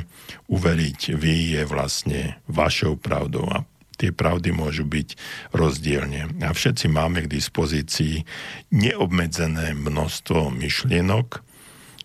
[0.49, 3.45] uveriť vy je vlastne vašou pravdou.
[3.53, 3.61] A
[3.97, 5.15] tie pravdy môžu byť
[5.53, 6.39] rozdielne.
[6.41, 8.25] A všetci máme k dispozícii
[8.73, 11.41] neobmedzené množstvo myšlienok,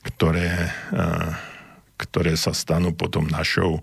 [0.07, 0.73] ktoré,
[1.99, 3.83] ktoré sa stanú potom našou,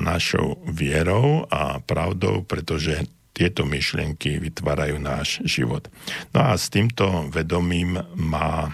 [0.00, 3.04] našou vierou a pravdou, pretože
[3.34, 5.90] tieto myšlienky vytvárajú náš život.
[6.30, 8.70] No a s týmto vedomím má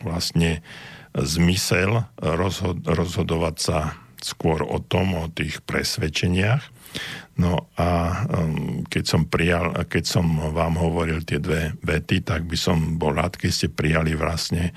[0.00, 0.64] vlastne
[1.12, 3.78] zmysel rozhod- rozhodovať sa
[4.24, 6.77] skôr o tom, o tých presvedčeniach,
[7.38, 12.58] No a um, keď som, prijal, keď som vám hovoril tie dve vety, tak by
[12.58, 14.74] som bol rád, keď ste prijali vlastne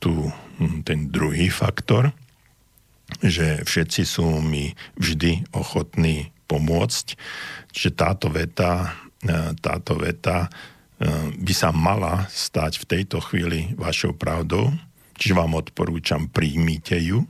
[0.00, 2.16] tu, hm, ten druhý faktor,
[3.20, 7.06] že všetci sú mi vždy ochotní pomôcť.
[7.72, 10.48] Čiže táto veta, e, táto veta e,
[11.36, 14.72] by sa mala stať v tejto chvíli vašou pravdou.
[15.20, 17.28] Čiže vám odporúčam, príjmite ju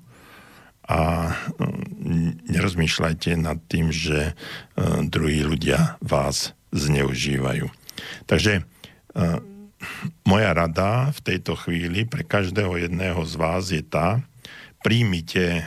[0.89, 4.34] a mm, nerozmýšľajte nad tým, že e,
[5.07, 7.68] druhí ľudia vás zneužívajú.
[8.24, 8.62] Takže e,
[10.24, 14.24] moja rada v tejto chvíli pre každého jedného z vás je tá,
[14.78, 15.66] príjmite,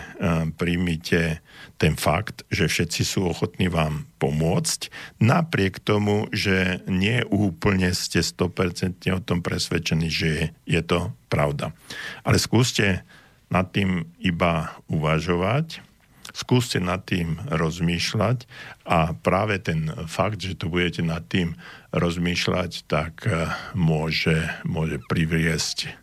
[0.55, 1.43] príjmite
[1.75, 4.87] ten fakt, že všetci sú ochotní vám pomôcť,
[5.19, 11.75] napriek tomu, že nie úplne ste 100% o tom presvedčení, že je to pravda.
[12.23, 13.03] Ale skúste
[13.51, 15.83] nad tým iba uvažovať,
[16.31, 18.47] skúste nad tým rozmýšľať
[18.87, 21.59] a práve ten fakt, že to budete nad tým
[21.91, 25.99] rozmýšľať, tak eh, môže, môže priviesť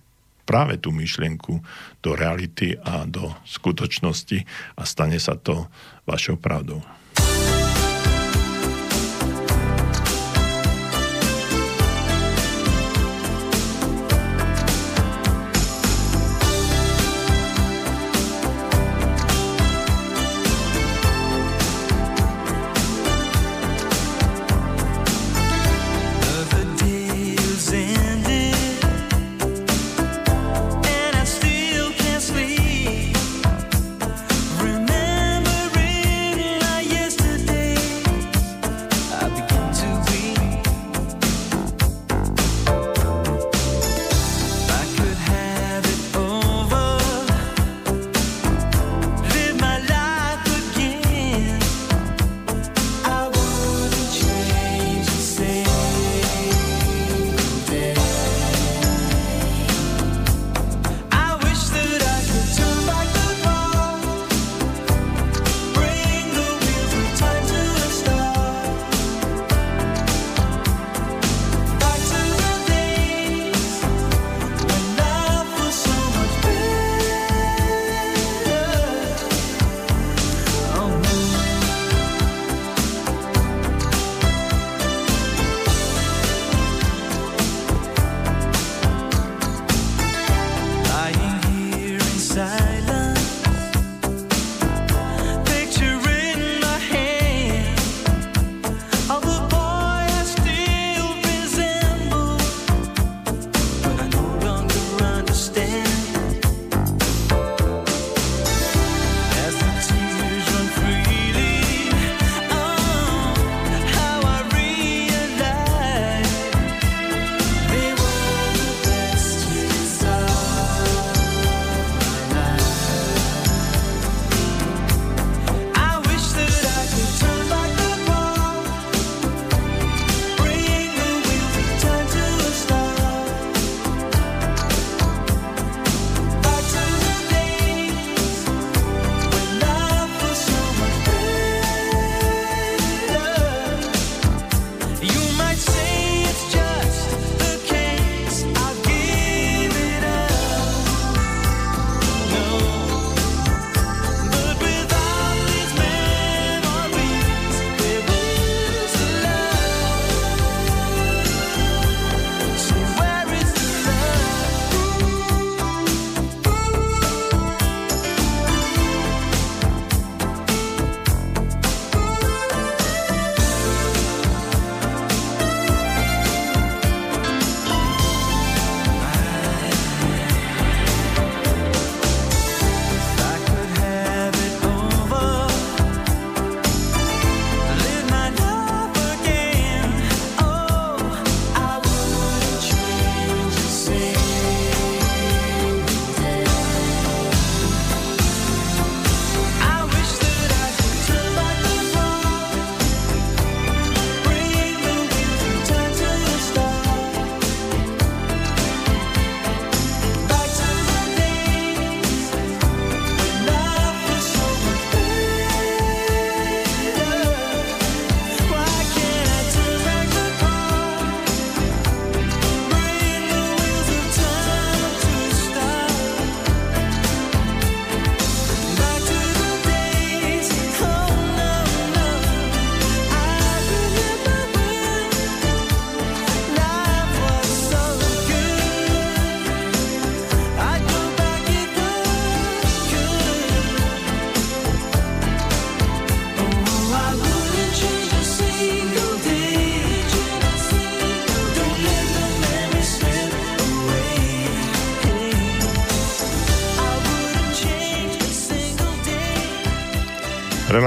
[0.48, 1.60] práve tú myšlienku
[2.00, 4.48] do reality a do skutočnosti
[4.80, 5.68] a stane sa to
[6.08, 6.80] vašou pravdou.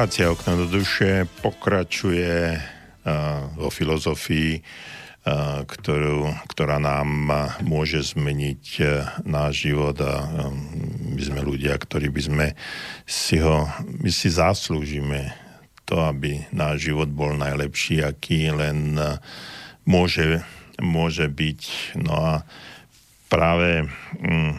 [0.02, 2.58] Relácia okna do duše pokračuje
[3.54, 4.58] vo filozofii,
[5.70, 7.30] ktorú, ktorá nám
[7.62, 8.82] môže zmeniť
[9.30, 10.26] náš život a
[11.06, 12.48] my sme ľudia, ktorí by sme
[13.06, 13.70] si ho,
[14.02, 15.38] my si zaslúžime
[15.86, 18.98] to, aby náš život bol najlepší, aký len
[19.86, 20.42] môže,
[20.82, 21.94] môže byť.
[22.02, 22.34] No a
[23.30, 23.86] práve
[24.18, 24.58] mm,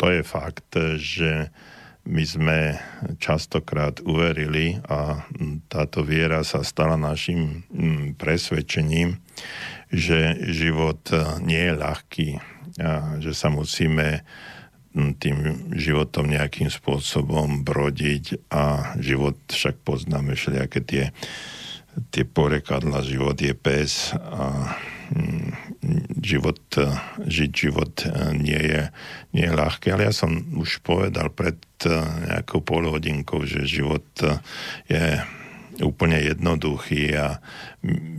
[0.00, 1.52] to je fakt, že
[2.04, 2.58] my sme
[3.16, 5.24] častokrát uverili a
[5.72, 9.16] táto viera sa stala našim mm, presvedčením,
[9.88, 11.00] že život
[11.40, 12.28] nie je ľahký,
[12.84, 14.20] a že sa musíme
[14.92, 15.36] mm, tým
[15.72, 21.04] životom nejakým spôsobom brodiť a život však poznáme všelijaké tie,
[22.12, 24.76] tie porekadla, život je pes a
[26.22, 26.60] život,
[27.20, 27.94] žiť život
[28.34, 28.82] nie je,
[29.36, 31.92] nie je ľahké, ale ja som už povedal pred eh,
[32.30, 34.06] nejakou polhodinkou, že život
[34.88, 35.20] je
[35.82, 37.42] úplne jednoduchý a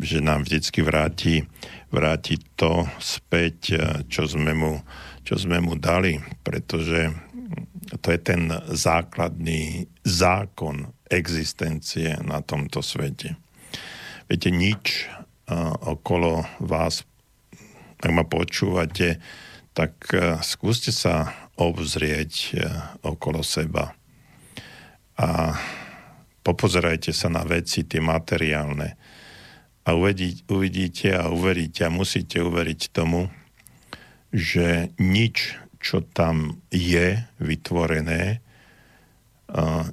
[0.04, 1.48] že nám vždycky vráti,
[1.88, 3.80] vráti to späť,
[4.12, 4.84] čo sme, mu,
[5.24, 7.16] čo sme mu dali, pretože
[8.04, 13.38] to je ten základný zákon existencie na tomto svete.
[14.26, 15.08] Viete, nič
[15.86, 17.06] okolo vás,
[18.00, 19.20] ak ma počúvate,
[19.76, 22.48] tak e, skúste sa obzrieť e,
[23.04, 23.92] okolo seba
[25.16, 25.56] a
[26.44, 28.96] popozerajte sa na veci, tie materiálne
[29.86, 33.30] a uvidíte a uveríte a musíte uveriť tomu,
[34.34, 38.38] že nič, čo tam je vytvorené, e,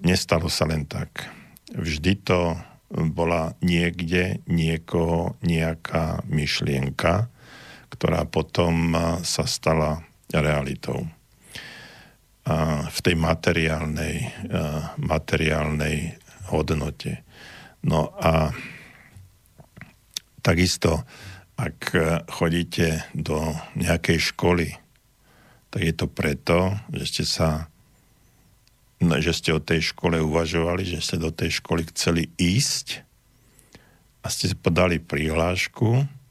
[0.06, 1.26] nestalo sa len tak.
[1.72, 2.54] Vždy to
[2.92, 7.31] bola niekde niekoho nejaká myšlienka,
[8.02, 10.02] ktorá potom sa stala
[10.34, 11.06] realitou.
[12.90, 14.26] V tej materiálnej,
[14.98, 16.18] materiálnej
[16.50, 17.22] hodnote.
[17.86, 18.50] No a
[20.42, 21.06] takisto,
[21.54, 21.94] ak
[22.26, 24.74] chodíte do nejakej školy,
[25.70, 27.70] tak je to preto, že ste sa
[29.02, 33.02] No, že ste o tej škole uvažovali, že ste do tej školy chceli ísť
[34.22, 36.21] a ste podali prihlášku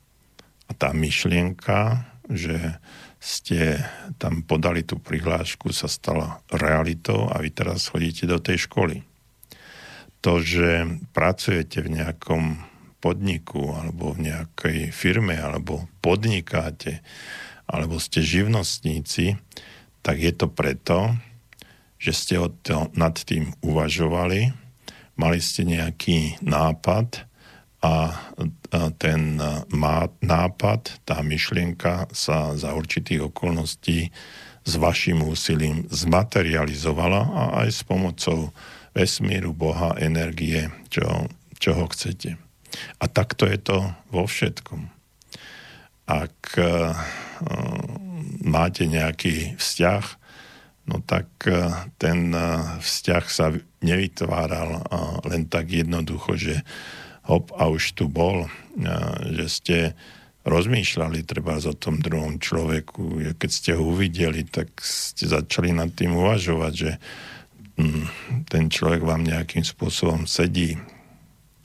[0.71, 2.79] a tá myšlienka, že
[3.19, 3.83] ste
[4.15, 9.03] tam podali tú prihlášku, sa stala realitou a vy teraz chodíte do tej školy.
[10.23, 12.63] To, že pracujete v nejakom
[13.03, 17.03] podniku alebo v nejakej firme alebo podnikáte
[17.67, 19.35] alebo ste živnostníci,
[19.99, 21.19] tak je to preto,
[22.01, 22.47] že ste o
[22.95, 24.49] nad tým uvažovali,
[25.19, 27.30] mali ste nejaký nápad
[27.81, 28.13] a
[29.01, 29.41] ten
[30.21, 34.13] nápad, tá myšlienka sa za určitých okolností
[34.61, 38.53] s vašim úsilím zmaterializovala a aj s pomocou
[38.93, 41.25] vesmíru, Boha, energie, čo,
[41.57, 42.37] čo ho chcete.
[43.01, 43.77] A takto je to
[44.13, 44.85] vo všetkom.
[46.05, 46.93] Ak uh,
[48.45, 50.21] máte nejaký vzťah
[50.89, 51.69] no tak e,
[52.01, 52.47] ten e,
[52.81, 54.85] vzťah sa nevytváral
[55.25, 56.55] len tak jednoducho, že
[57.31, 58.51] hop a už tu bol,
[59.31, 59.77] že ste
[60.43, 63.31] rozmýšľali treba o tom druhom človeku.
[63.39, 66.91] Keď ste ho uvideli, tak ste začali nad tým uvažovať, že
[67.79, 68.05] mm,
[68.51, 70.75] ten človek vám nejakým spôsobom sedí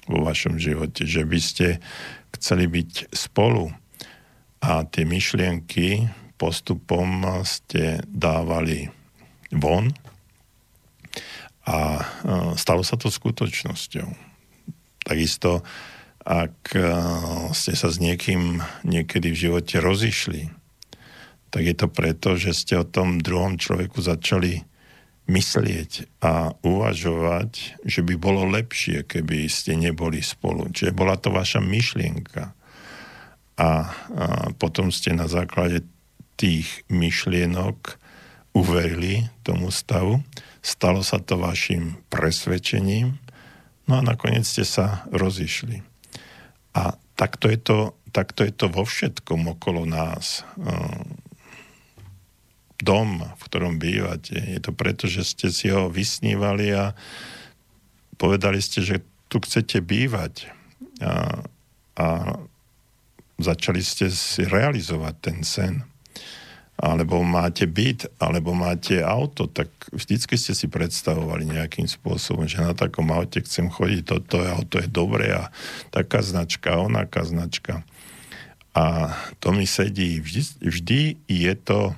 [0.07, 1.67] vo vašom živote, že by ste
[2.39, 3.73] chceli byť spolu
[4.63, 6.07] a tie myšlienky
[6.37, 8.93] postupom ste dávali
[9.51, 9.89] von
[11.67, 12.05] a
[12.55, 14.36] stalo sa to skutočnosťou.
[15.07, 15.63] Takisto,
[16.27, 16.75] ak
[17.55, 20.51] ste sa s niekým niekedy v živote rozišli,
[21.55, 24.67] tak je to preto, že ste o tom druhom človeku začali
[25.27, 30.71] myslieť a uvažovať, že by bolo lepšie, keby ste neboli spolu.
[30.71, 32.55] Čiže bola to vaša myšlienka.
[33.57, 33.71] A, a
[34.59, 35.83] potom ste na základe
[36.39, 37.99] tých myšlienok
[38.55, 40.23] uverili tomu stavu,
[40.63, 43.19] stalo sa to vašim presvedčením,
[43.87, 45.83] no a nakoniec ste sa rozišli.
[46.77, 47.79] A takto je to,
[48.13, 50.45] takto je to vo všetkom okolo nás.
[50.61, 51.17] Ehm,
[52.77, 56.93] dom, v ktorom bývate, je to preto, že ste si ho vysnívali a
[58.21, 59.01] povedali ste, že
[59.33, 60.53] tu chcete bývať.
[61.01, 61.41] A,
[61.97, 62.07] a
[63.41, 65.96] začali ste si realizovať ten sen
[66.77, 72.77] alebo máte byt, alebo máte auto, tak vždycky ste si predstavovali nejakým spôsobom, že na
[72.77, 75.49] takom aute chcem chodiť, toto auto je dobré a
[75.89, 77.81] taká značka, onaká značka.
[78.77, 80.21] A to mi sedí.
[80.21, 81.97] Vždy, vždy je to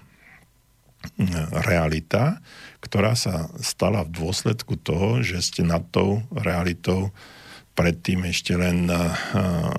[1.19, 2.39] hm, realita,
[2.79, 7.11] ktorá sa stala v dôsledku toho, že ste nad tou realitou
[7.79, 9.15] predtým ešte len na,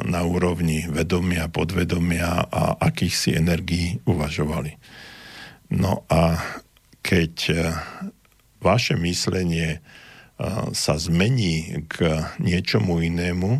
[0.07, 4.79] na úrovni vedomia, podvedomia a akýchsi energií uvažovali.
[5.75, 6.39] No a
[7.03, 7.67] keď
[8.63, 9.83] vaše myslenie
[10.71, 13.59] sa zmení k niečomu inému,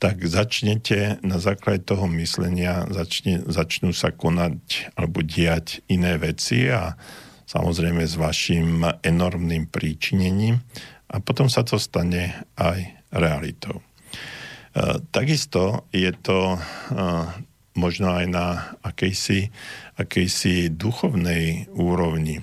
[0.00, 6.98] tak začnete na základe toho myslenia, začne, začnú sa konať alebo diať iné veci a
[7.46, 10.58] samozrejme s vašim enormným príčinením
[11.12, 13.82] a potom sa to stane aj realitou.
[14.70, 16.58] E, takisto je to e,
[17.74, 18.46] možno aj na
[18.86, 19.50] akejsi,
[19.98, 22.38] akejsi duchovnej úrovni.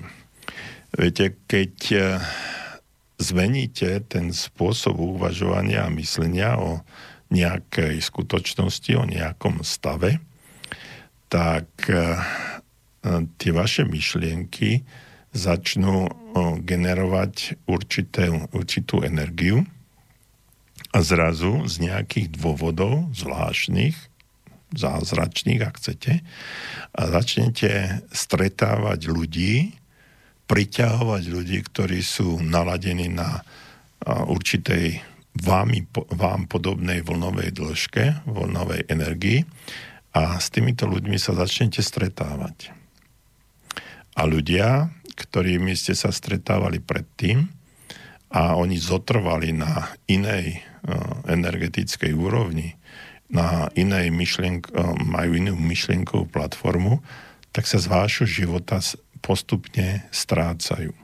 [0.92, 2.00] Viete, keď e,
[3.18, 6.84] zmeníte ten spôsob uvažovania a myslenia o
[7.32, 10.24] nejakej skutočnosti, o nejakom stave,
[11.28, 11.68] tak
[13.36, 14.88] tie vaše myšlienky
[15.36, 16.08] začnú
[16.64, 19.68] generovať určité, určitú energiu
[20.98, 23.94] a zrazu z nejakých dôvodov zvláštnych,
[24.74, 26.26] zázračných, ak chcete,
[26.98, 29.78] a začnete stretávať ľudí,
[30.50, 33.46] priťahovať ľudí, ktorí sú naladení na
[34.08, 35.06] určitej
[35.38, 39.46] vámi, vám podobnej vlnovej dĺžke, vlnovej energii
[40.18, 42.74] a s týmito ľuďmi sa začnete stretávať.
[44.18, 47.46] A ľudia, ktorými ste sa stretávali predtým
[48.34, 50.66] a oni zotrvali na inej
[51.28, 52.80] energetickej úrovni,
[53.28, 54.72] na inej myšlienk,
[55.04, 57.04] majú inú myšlienkovú platformu,
[57.52, 58.80] tak sa z vášho života
[59.20, 60.96] postupne strácajú.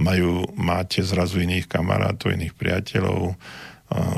[0.00, 3.36] Majú, máte zrazu iných kamarátov, iných priateľov,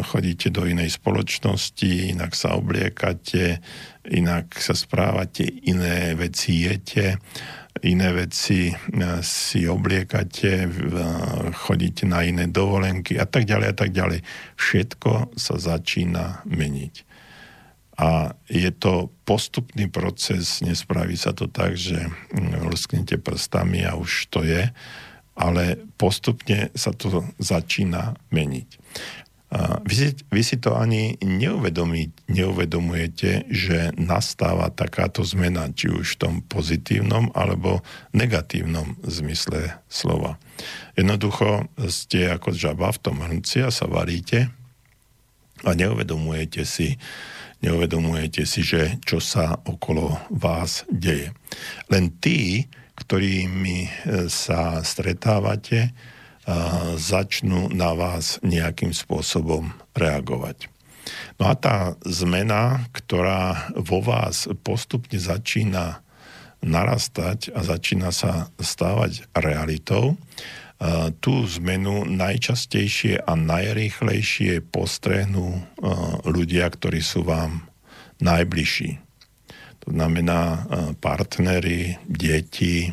[0.07, 3.61] chodíte do inej spoločnosti, inak sa obliekate,
[4.09, 7.19] inak sa správate, iné veci jete,
[7.87, 8.75] iné veci
[9.23, 10.67] si obliekate,
[11.55, 14.21] chodíte na iné dovolenky a tak ďalej a tak ďalej.
[14.59, 16.95] Všetko sa začína meniť.
[17.97, 21.97] A je to postupný proces, nespraví sa to tak, že
[22.37, 24.69] mm, lusknete prstami a už to je,
[25.33, 28.69] ale postupne sa to začína meniť.
[29.87, 31.17] Vy si, vy si to ani
[32.29, 37.81] neuvedomujete, že nastáva takáto zmena, či už v tom pozitívnom alebo
[38.13, 40.37] negatívnom zmysle slova.
[40.99, 44.51] Jednoducho ste ako žaba v tom hrnci a sa varíte
[45.65, 46.99] a neuvedomujete si,
[47.65, 51.33] neuvedomujete si, že čo sa okolo vás deje.
[51.89, 53.91] Len tí, ktorými e,
[54.29, 55.93] sa stretávate,
[56.95, 60.71] začnú na vás nejakým spôsobom reagovať.
[61.39, 66.03] No a tá zmena, ktorá vo vás postupne začína
[66.63, 70.19] narastať a začína sa stávať realitou,
[71.25, 75.63] tú zmenu najčastejšie a najrýchlejšie postrehnú
[76.27, 77.65] ľudia, ktorí sú vám
[78.21, 79.06] najbližší.
[79.87, 80.67] To znamená
[80.99, 82.91] partnery, deti,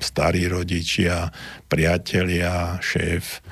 [0.00, 1.28] starí rodičia,
[1.68, 3.44] priatelia, šéf,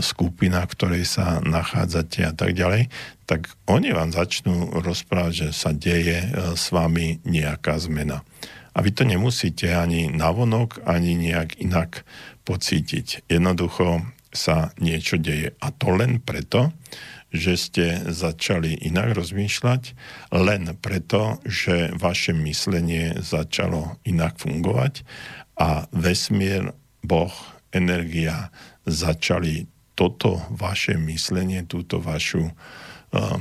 [0.00, 2.88] skupina, v ktorej sa nachádzate a tak ďalej,
[3.28, 6.24] tak oni vám začnú rozprávať, že sa deje
[6.56, 8.24] s vami nejaká zmena.
[8.72, 12.08] A vy to nemusíte ani navonok, ani nejak inak
[12.48, 13.28] pocítiť.
[13.28, 15.52] Jednoducho sa niečo deje.
[15.60, 16.72] A to len preto,
[17.34, 19.82] že ste začali inak rozmýšľať,
[20.32, 25.02] len preto, že vaše myslenie začalo inak fungovať
[25.58, 26.72] a vesmír,
[27.06, 27.34] Boh,
[27.70, 28.50] energia
[28.86, 33.38] začali toto vaše myslenie, túto vašu uh,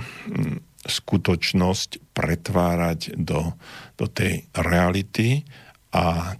[0.85, 3.57] skutočnosť pretvárať do,
[3.97, 5.43] do tej reality
[5.89, 6.37] a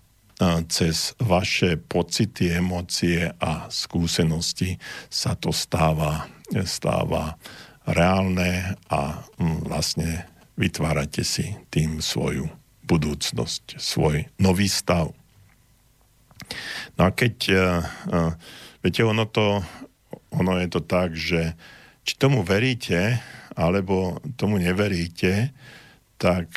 [0.68, 4.76] cez vaše pocity, emócie a skúsenosti
[5.08, 6.28] sa to stáva,
[6.66, 7.40] stáva
[7.86, 10.26] reálne a mm, vlastne
[10.58, 12.50] vytvárate si tým svoju
[12.86, 15.14] budúcnosť, svoj nový stav.
[16.96, 18.32] No a keď, uh, uh,
[18.86, 19.66] viete, ono, to,
[20.30, 21.58] ono je to tak, že
[22.06, 23.18] či tomu veríte,
[23.58, 25.50] alebo tomu neveríte,
[26.22, 26.48] tak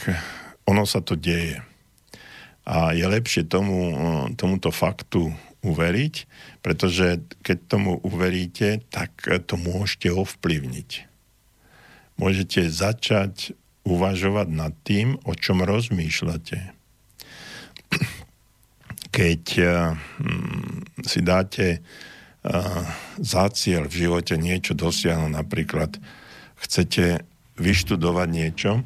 [0.68, 1.64] ono sa to deje.
[2.68, 3.96] A je lepšie tomu,
[4.36, 5.32] tomuto faktu
[5.64, 6.14] uveriť,
[6.68, 11.08] pretože keď tomu uveríte, tak to môžete ovplyvniť.
[12.20, 13.56] Môžete začať
[13.88, 16.76] uvažovať nad tým, o čom rozmýšľate.
[19.16, 19.42] Keď
[20.20, 21.80] hm, si dáte
[23.16, 25.96] za cieľ v živote niečo dosiahnuť, napríklad
[26.60, 27.24] chcete
[27.56, 28.84] vyštudovať niečo,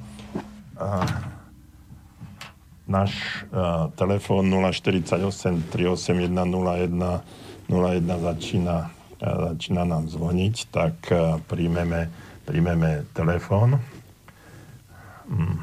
[2.86, 3.10] náš
[3.50, 8.90] uh, telefón 048 381 01 začína,
[9.20, 12.10] e, začína nám zvoniť, tak e, príjmeme,
[12.46, 13.78] príjmeme telefón.
[15.28, 15.58] Mm.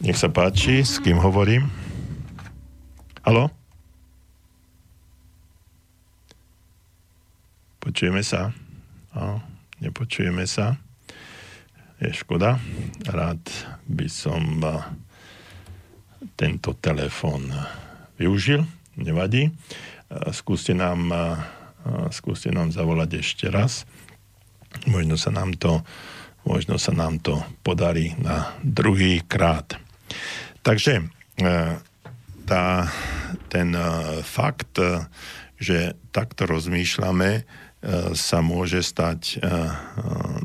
[0.00, 1.68] Nech sa páči, s kým hovorím.
[3.24, 3.52] Halo?
[7.80, 8.52] Počujeme sa?
[9.12, 9.40] A,
[9.80, 10.76] nepočujeme sa.
[11.98, 12.60] Je škoda.
[13.08, 13.42] Rád
[13.88, 14.68] by som e,
[16.38, 17.50] tento telefon
[18.16, 18.62] využil.
[18.98, 19.50] Nevadí.
[20.32, 21.12] Skúste nám,
[22.08, 23.84] skúste nám zavolať ešte raz.
[24.88, 25.84] Možno sa nám to,
[26.48, 29.76] možno sa nám to podarí na druhý krát.
[30.64, 31.08] Takže
[32.48, 32.64] tá,
[33.52, 33.68] ten
[34.24, 34.80] fakt,
[35.60, 37.44] že takto rozmýšľame,
[37.78, 39.46] E, sa môže stať e, e,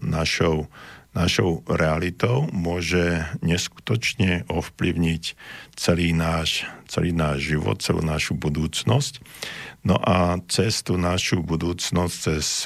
[0.05, 0.69] našou,
[1.13, 5.23] našou realitou, môže neskutočne ovplyvniť
[5.77, 9.21] celý náš, celý náš život, celú našu budúcnosť.
[9.85, 12.65] No a cez tú našu budúcnosť, cez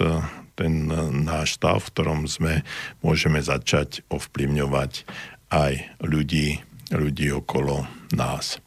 [0.57, 0.89] ten
[1.27, 2.65] náš stav, v ktorom sme,
[3.05, 5.05] môžeme začať ovplyvňovať
[5.53, 7.85] aj ľudí, ľudí okolo
[8.15, 8.57] nás.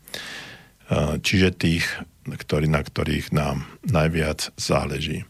[1.23, 1.87] Čiže tých,
[2.27, 5.27] ktorý, na ktorých nám najviac záleží.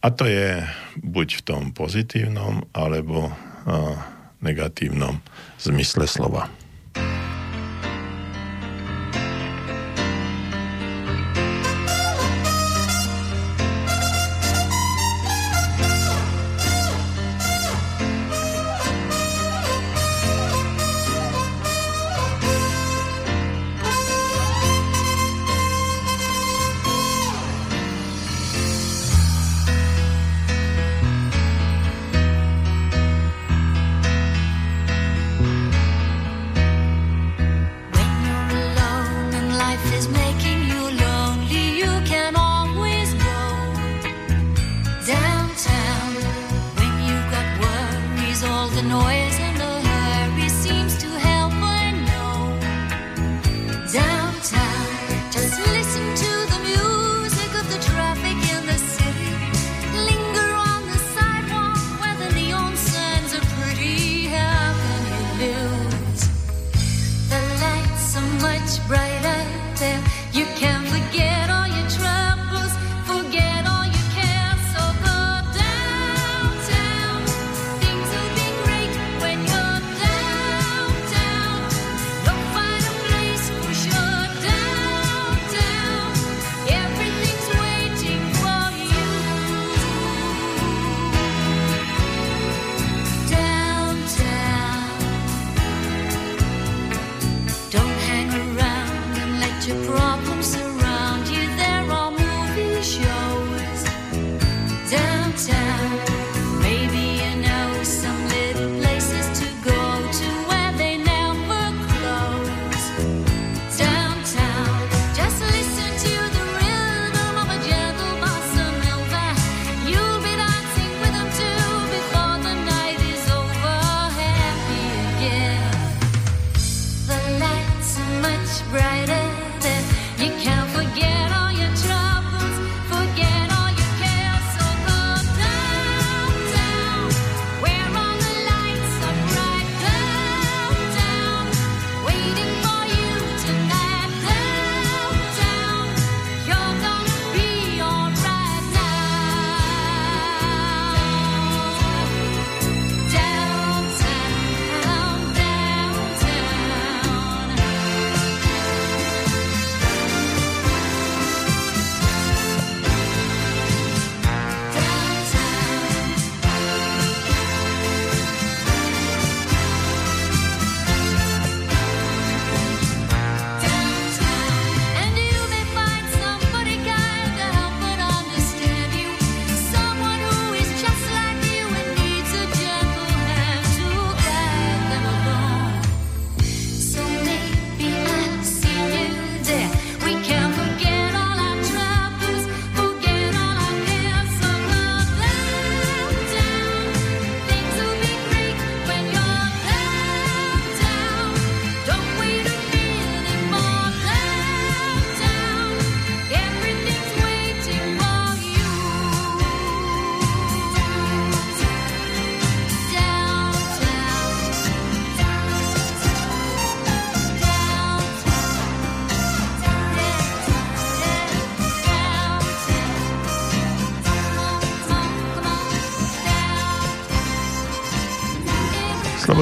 [0.00, 0.64] A to je
[1.02, 3.34] buď v tom pozitívnom, alebo
[4.40, 5.20] negatívnom
[5.60, 6.59] zmysle slova.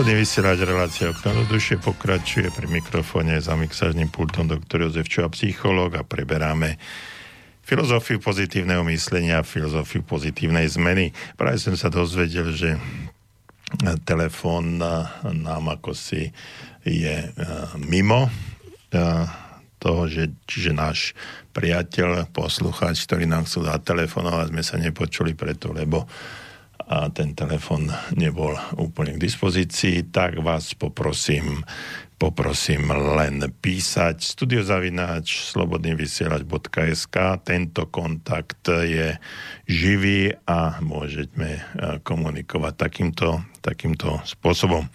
[0.09, 5.28] Slobodný vysielať relácia okno do duše pokračuje pri mikrofóne za mixážnym pultom doktor Jozef Čoa,
[5.36, 6.80] psychológ a preberáme
[7.61, 11.12] filozofiu pozitívneho myslenia, filozofiu pozitívnej zmeny.
[11.36, 12.80] Práve som sa dozvedel, že
[14.09, 14.80] telefón
[15.28, 16.32] nám ako si
[16.88, 17.28] je
[17.76, 18.32] mimo
[19.76, 21.12] toho, že, čiže náš
[21.52, 26.09] priateľ, poslucháč, ktorý nám chcel zatelefonovať, sme sa nepočuli preto, lebo
[26.89, 31.61] a ten telefon nebol úplne k dispozícii, tak vás poprosím,
[32.16, 39.20] poprosím len písať studiozavináč slobodnývysielač.sk Tento kontakt je
[39.68, 41.61] živý a môžeme
[42.09, 44.89] komunikovať takýmto, takýmto spôsobom.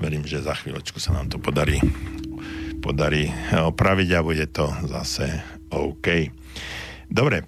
[0.00, 1.76] Verím, že za chvíľočku sa nám to podarí,
[2.80, 5.28] podarí opraviť a bude to zase
[5.68, 6.32] OK.
[7.12, 7.44] Dobre,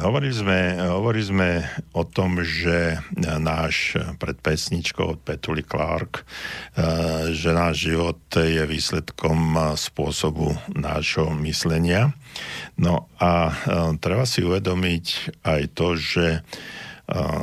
[0.00, 1.50] Hovorili sme, hovorili sme
[1.92, 9.76] o tom, že náš pred pesničkou od Petuli Clark, eh, že náš život je výsledkom
[9.76, 12.16] spôsobu nášho myslenia.
[12.80, 17.42] No a eh, treba si uvedomiť aj to, že eh,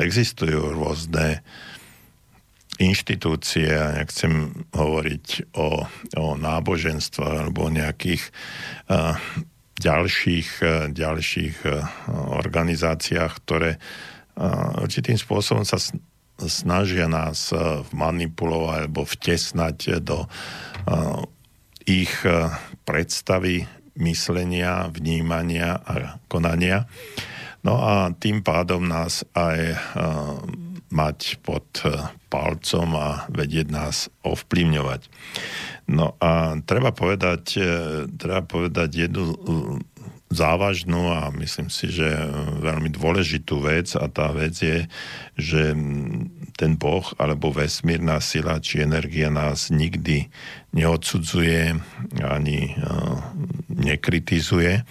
[0.00, 1.44] existujú rôzne
[2.80, 5.84] inštitúcie, nechcem hovoriť o,
[6.16, 8.32] o náboženstve alebo o nejakých
[9.80, 11.68] ďalších, e, ďalších e,
[12.36, 13.78] organizáciách, ktoré e,
[14.84, 15.80] určitým spôsobom sa
[16.40, 17.52] snažia nás
[17.92, 20.24] manipulovať alebo vtesnať do
[21.84, 22.08] ich
[22.88, 23.68] predstavy
[24.00, 26.88] myslenia, vnímania a konania.
[27.60, 29.76] No a tým pádom nás aj
[30.88, 31.68] mať pod
[32.32, 35.12] palcom a vedieť nás ovplyvňovať.
[35.90, 37.70] No a treba povedať, e,
[38.14, 39.36] treba povedať jednu e,
[40.30, 42.06] závažnú a myslím si, že
[42.62, 44.86] veľmi dôležitú vec a tá vec je,
[45.34, 45.74] že
[46.54, 50.30] ten Boh alebo vesmírna sila či energia nás nikdy
[50.70, 51.74] neodsudzuje
[52.22, 52.72] ani e,
[53.74, 54.86] nekritizuje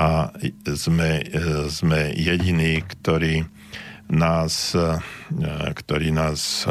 [0.00, 0.32] a
[0.64, 1.28] sme,
[1.68, 3.44] sme jediní, ktorí
[4.08, 4.72] nás,
[5.76, 6.64] ktorí nás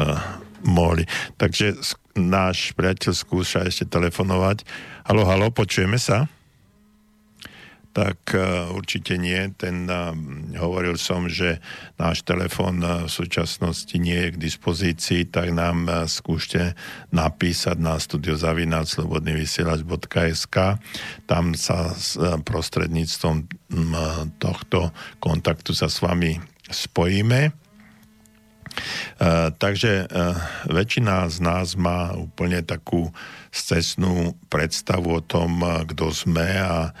[0.66, 1.06] mohli.
[1.38, 1.78] Takže
[2.28, 4.68] náš priateľ skúša ešte telefonovať.
[5.08, 6.28] Halo, halo, počujeme sa?
[7.90, 9.50] Tak uh, určite nie.
[9.58, 10.14] Ten uh,
[10.62, 11.58] hovoril som, že
[11.98, 16.78] náš telefon uh, v súčasnosti nie je k dispozícii, tak nám skúšte
[17.10, 20.56] napísať na studiozavináčslobodnyvysielač.sk
[21.26, 23.50] Tam sa uh, prostredníctvom
[24.38, 26.40] tohto kontaktu sa s vami
[26.70, 27.50] spojíme
[29.20, 30.32] Uh, takže uh,
[30.70, 33.12] väčšina z nás má úplne takú
[33.52, 36.94] scesnú predstavu o tom, uh, kto sme a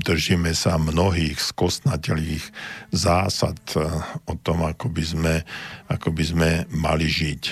[0.00, 2.40] držíme sa mnohých skostnatelých
[2.88, 3.60] zásad
[4.24, 5.34] o tom, ako by sme,
[5.92, 7.42] ako by sme mali žiť.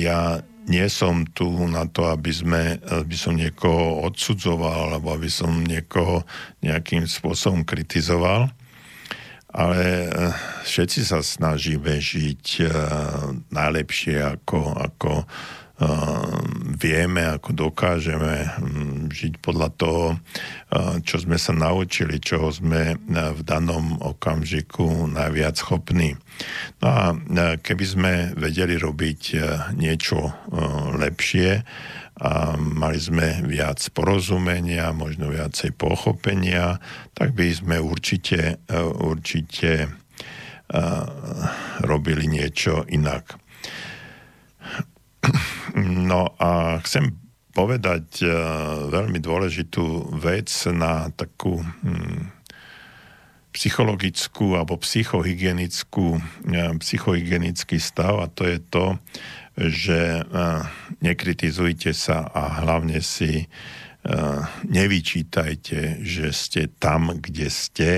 [0.00, 0.40] Ja
[0.72, 6.24] nie som tu na to, aby, sme, aby som niekoho odsudzoval alebo aby som niekoho
[6.64, 8.48] nejakým spôsobom kritizoval
[9.50, 10.10] ale eh,
[10.66, 12.70] všetci sa snažíme žiť eh,
[13.50, 15.26] najlepšie, ako, ako eh,
[16.78, 20.04] vieme, ako dokážeme hm, žiť podľa toho,
[21.02, 26.14] čo sme sa naučili, čoho sme v danom okamžiku najviac schopní.
[26.78, 27.04] No a
[27.58, 29.34] keby sme vedeli robiť
[29.74, 30.30] niečo
[30.94, 31.66] lepšie,
[32.20, 36.76] a mali sme viac porozumenia, možno viacej pochopenia,
[37.16, 39.88] tak by sme určite, e, určite e,
[41.80, 43.24] robili niečo inak.
[45.80, 47.14] No a chcem
[47.54, 48.28] povedať e,
[48.90, 52.26] veľmi dôležitú vec na takú hm,
[53.54, 56.18] psychologickú alebo psychohygienickú,
[56.82, 58.98] psychohygienický stav a to je to,
[59.68, 60.24] že
[61.04, 63.44] nekritizujte sa a hlavne si
[64.64, 67.90] nevyčítajte, že ste tam, kde ste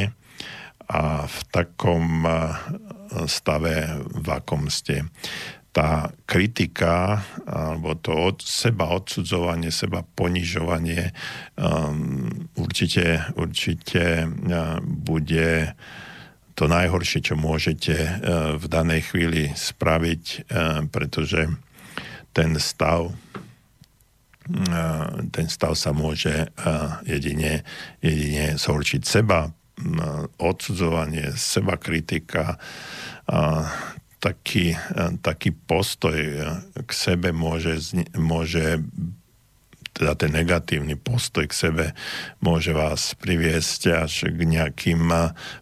[0.90, 2.26] a v takom
[3.30, 5.06] stave, v akom ste.
[5.72, 11.16] Tá kritika alebo to od seba odsudzovanie, seba ponižovanie
[11.56, 12.28] um,
[12.60, 14.28] určite, určite
[14.84, 15.72] bude
[16.54, 18.14] to najhoršie, čo môžete eh,
[18.56, 20.40] v danej chvíli spraviť, eh,
[20.88, 21.48] pretože
[22.32, 26.50] ten stav eh, ten stav sa môže
[27.06, 27.62] jedine,
[28.02, 29.54] jedine zhorčiť seba,
[30.38, 32.60] odsudzovanie, seba kritika,
[34.20, 34.76] taký,
[35.24, 36.18] taký postoj
[36.74, 37.80] k sebe môže,
[38.14, 38.78] môže
[39.92, 41.84] teda ten negatívny postoj k sebe
[42.40, 45.12] môže vás priviesť až k nejakým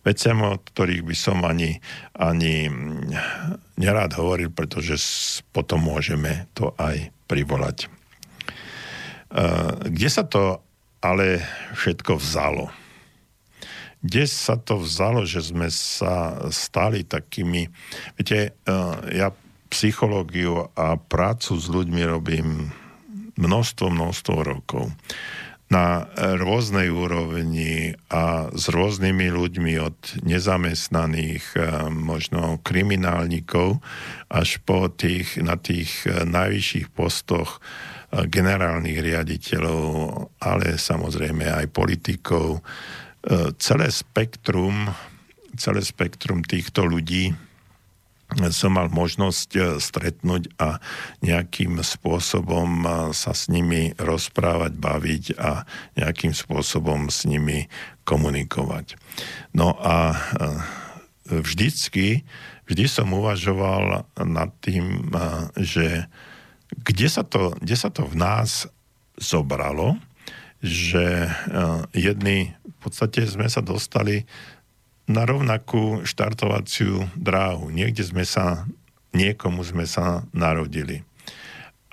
[0.07, 1.83] veciam, o ktorých by som ani,
[2.14, 2.70] ani
[3.74, 4.97] nerád hovoril, pretože
[5.51, 7.91] potom môžeme to aj privolať.
[9.87, 10.62] kde sa to
[11.03, 11.43] ale
[11.74, 12.70] všetko vzalo?
[14.01, 17.68] Kde sa to vzalo, že sme sa stali takými...
[18.16, 18.57] Viete,
[19.12, 19.28] ja
[19.70, 22.74] psychológiu a prácu s ľuďmi robím
[23.41, 24.93] množstvo, množstvo rokov
[25.70, 33.78] na rôznej úrovni a s rôznymi ľuďmi od nezamestnaných, eh, možno kriminálnikov,
[34.26, 39.86] až po tých, na tých eh, najvyšších postoch eh, generálnych riaditeľov,
[40.43, 42.66] ale samozrejme aj politikov.
[43.61, 44.88] Celé spektrum,
[45.53, 47.36] celé spektrum týchto ľudí
[48.55, 50.78] som mal možnosť e, stretnúť a
[51.22, 55.66] nejakým spôsobom e, sa s nimi rozprávať, baviť a
[55.99, 57.66] nejakým spôsobom s nimi
[58.07, 58.95] komunikovať.
[59.51, 60.18] No a e,
[61.43, 62.22] vždycky,
[62.70, 65.11] vždy som uvažoval nad tým,
[65.59, 66.07] že
[66.70, 68.70] kde sa to, kde sa to v nás
[69.18, 69.99] zobralo,
[70.61, 71.31] že
[71.97, 74.28] jedni v podstate sme sa dostali
[75.11, 77.75] na rovnakú štartovaciu dráhu.
[77.75, 78.71] Niekde sme sa,
[79.11, 81.03] niekomu sme sa narodili.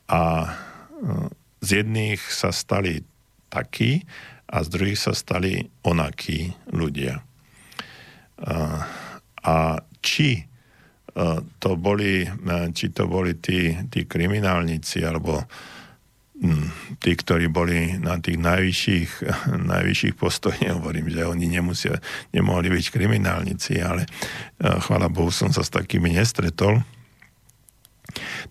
[0.05, 0.49] A e,
[1.65, 3.01] z jedných sa stali
[3.49, 4.05] takí
[4.45, 7.25] a z druhých sa stali onakí ľudia.
[8.37, 8.85] A,
[9.41, 9.55] a
[9.97, 10.43] či e,
[11.57, 12.29] to boli, e,
[12.69, 15.41] či to boli tí, tí kriminálnici alebo
[17.01, 19.11] tí, ktorí boli na tých najvyšších,
[19.73, 21.97] najvyšších postojoch, nehovorím, že oni nemusia,
[22.33, 24.09] nemohli byť kriminálnici, ale e,
[24.61, 26.81] chvála Bohu som sa s takými nestretol.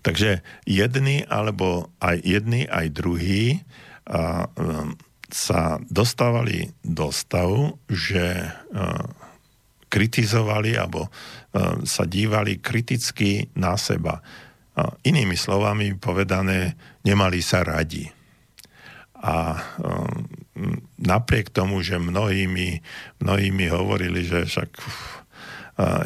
[0.05, 3.65] Takže jedni, alebo aj jedni, aj druhí
[4.07, 4.95] a, um,
[5.27, 9.03] sa dostávali do stavu, že uh,
[9.91, 14.23] kritizovali alebo uh, sa dívali kriticky na seba
[15.05, 18.05] Inými slovami povedané, nemali sa radi.
[19.17, 20.29] A um,
[21.01, 22.77] napriek tomu, že mnohí mi,
[23.17, 24.69] mnohí mi hovorili, že však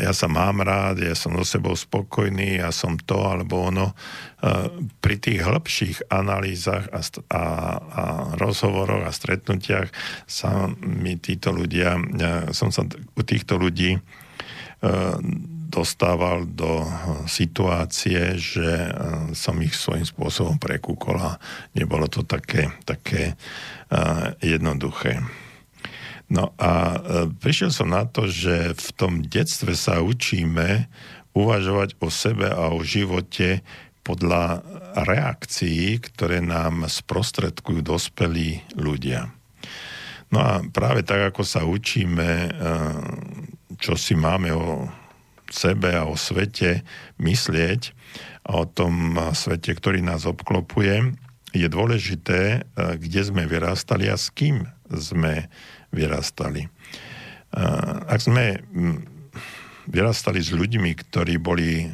[0.04, 3.96] ja sa mám rád, ja som so sebou spokojný, ja som to alebo ono.
[5.00, 7.44] Pri tých hĺbších analýzach a, a,
[7.80, 8.04] a
[8.36, 9.88] rozhovoroch a stretnutiach
[10.28, 11.96] sa mi títo ľudia,
[12.52, 12.84] som sa
[13.16, 13.96] u týchto ľudí
[15.72, 16.84] dostával do
[17.32, 18.92] situácie, že eh,
[19.32, 21.32] som ich svojím spôsobom prekúkol a
[21.72, 25.24] nebolo to také, také eh, jednoduché.
[26.28, 27.00] No a eh,
[27.32, 30.92] prišiel som na to, že v tom detstve sa učíme
[31.32, 33.64] uvažovať o sebe a o živote
[34.04, 34.66] podľa
[35.08, 39.32] reakcií, ktoré nám sprostredkujú dospelí ľudia.
[40.34, 42.50] No a práve tak, ako sa učíme,
[43.78, 44.90] čo si máme o
[45.52, 46.82] sebe a o svete
[47.20, 47.94] myslieť
[48.50, 51.14] o tom svete, ktorý nás obklopuje,
[51.52, 55.52] je dôležité, e, kde sme vyrastali a s kým sme
[55.92, 56.66] vyrastali.
[56.66, 56.70] E,
[58.08, 58.64] ak sme
[59.86, 61.92] vyrastali s ľuďmi, ktorí boli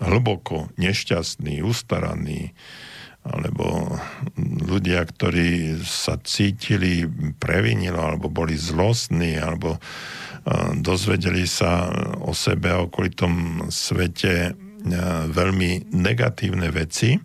[0.00, 2.52] hlboko nešťastní, ustaraní,
[3.26, 3.98] alebo
[4.38, 7.10] ľudia, ktorí sa cítili
[7.42, 9.82] previnilo, alebo boli zlostní, alebo
[10.78, 11.90] dozvedeli sa
[12.22, 14.54] o sebe a okolitom svete
[15.26, 17.18] veľmi negatívne veci,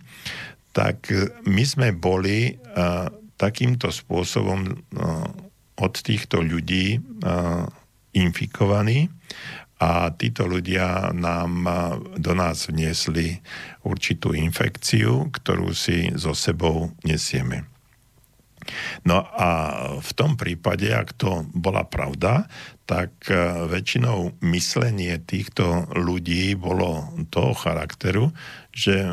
[0.74, 1.06] tak
[1.46, 2.50] my sme boli
[3.38, 4.66] takýmto spôsobom
[5.78, 6.98] od týchto ľudí
[8.18, 9.06] infikovaní
[9.82, 11.66] a títo ľudia nám
[12.18, 13.38] do nás vniesli
[13.86, 17.66] určitú infekciu, ktorú si so sebou nesieme.
[19.02, 19.50] No a
[19.98, 22.46] v tom prípade, ak to bola pravda,
[22.92, 23.36] tak e,
[23.72, 28.28] väčšinou myslenie týchto ľudí bolo toho charakteru,
[28.68, 29.08] že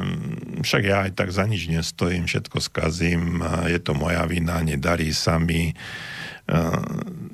[0.60, 3.40] však ja aj tak za nič nestojím, všetko skazím,
[3.72, 5.72] je to moja vina, nedarí sa mi.
[5.72, 5.74] E,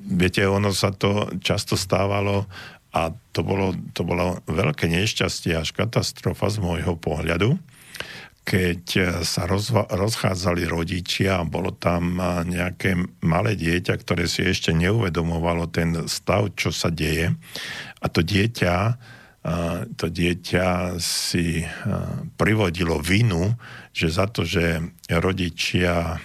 [0.05, 2.45] viete, ono sa to často stávalo
[2.93, 7.57] a to bolo, to bolo veľké nešťastie až katastrofa z môjho pohľadu,
[8.45, 14.45] keď eh, sa rozva- rozchádzali rodičia a bolo tam eh, nejaké malé dieťa, ktoré si
[14.45, 17.33] ešte neuvedomovalo ten stav, čo sa deje.
[17.99, 21.65] A to dieťa, eh, to dieťa si
[22.37, 23.57] privodilo vinu,
[23.91, 24.79] že za to, že
[25.09, 26.21] rodičia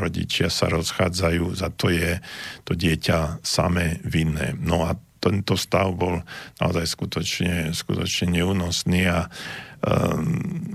[0.00, 2.16] rodičia sa rozchádzajú, za to je
[2.64, 4.56] to dieťa samé vinné.
[4.56, 6.24] No a tento stav bol
[6.56, 9.28] naozaj skutočne, skutočne neúnosný a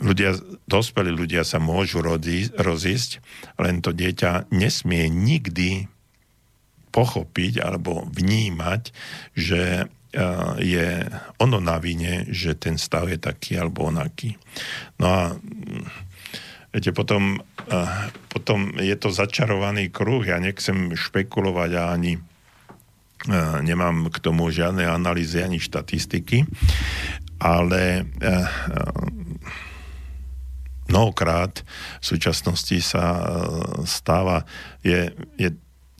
[0.01, 3.11] ľudia, dospelí ľudia sa môžu rozísť,
[3.59, 5.91] len to dieťa nesmie nikdy
[6.91, 8.91] pochopiť alebo vnímať,
[9.33, 10.89] že eh, je
[11.39, 14.35] ono na vine, že ten stav je taký alebo onaký.
[14.99, 15.85] No a mm,
[16.75, 17.39] viete, potom,
[18.27, 20.23] potom je to začarovaný kruh.
[20.23, 22.19] Ja nechcem špekulovať ani
[23.61, 26.49] nemám k tomu žiadne analýzy ani štatistiky,
[27.41, 28.05] ale
[30.85, 31.65] mnohokrát
[31.97, 33.17] v súčasnosti sa
[33.81, 34.45] stáva,
[34.85, 35.09] je,
[35.41, 35.49] je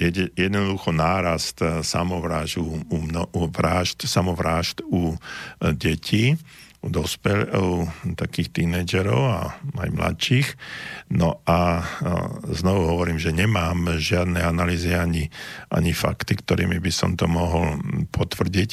[0.01, 2.97] je jednoducho nárast eh, samovrážd u, u,
[3.33, 6.33] u, vražd, samovrážd u eh, detí,
[6.81, 7.85] u, dospel, u
[8.17, 9.41] takých tínedžerov a
[9.85, 10.47] aj mladších.
[11.13, 11.85] No a, eh,
[12.57, 15.29] znovu hovorím, že nemám žiadne analýzy ani,
[15.69, 17.77] ani fakty, ktorými by som to mohol
[18.09, 18.69] potvrdiť,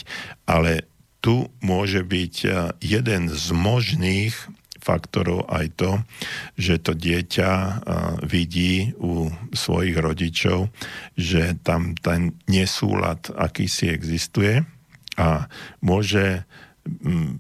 [0.49, 0.89] ale
[1.19, 2.35] tu môže byť
[2.79, 4.35] jeden z možných
[4.79, 5.91] faktorov aj to,
[6.55, 7.83] že to dieťa
[8.25, 10.71] vidí u svojich rodičov,
[11.19, 14.63] že tam ten nesúlad akýsi existuje
[15.19, 15.51] a
[15.83, 16.47] môže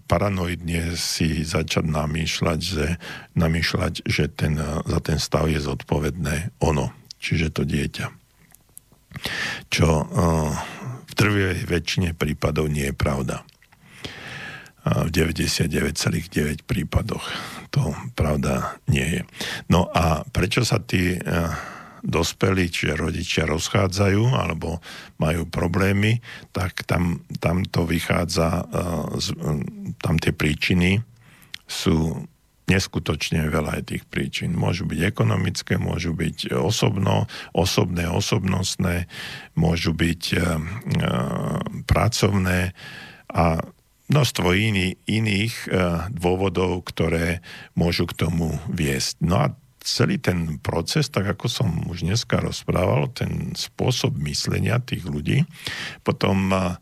[0.04, 3.00] paranoidne si začať namýšľať, že,
[3.32, 8.12] namýšľať, že ten, za ten stav je zodpovedné ono, čiže to dieťa.
[9.72, 9.88] Čo
[11.08, 13.40] v drvivej väčšine prípadov nie je pravda
[14.88, 17.24] v 99,9 prípadoch.
[17.76, 19.22] To pravda nie je.
[19.68, 21.20] No a prečo sa tí e,
[22.02, 24.80] dospelí, čiže rodičia rozchádzajú alebo
[25.20, 26.24] majú problémy,
[26.56, 28.80] tak tam, tam to vychádza, e,
[30.00, 31.04] tam tie príčiny
[31.68, 32.24] sú
[32.68, 34.52] neskutočne veľa aj tých príčin.
[34.52, 37.24] Môžu byť ekonomické, môžu byť osobno,
[37.56, 39.08] osobné, osobnostné,
[39.56, 40.44] môžu byť e, e,
[41.88, 42.76] pracovné
[43.32, 43.60] a
[44.08, 47.44] množstvo iný, iných uh, dôvodov, ktoré
[47.76, 49.20] môžu k tomu viesť.
[49.24, 49.46] No a
[49.80, 55.44] celý ten proces, tak ako som už dneska rozprával, ten spôsob myslenia tých ľudí,
[56.04, 56.76] potom uh,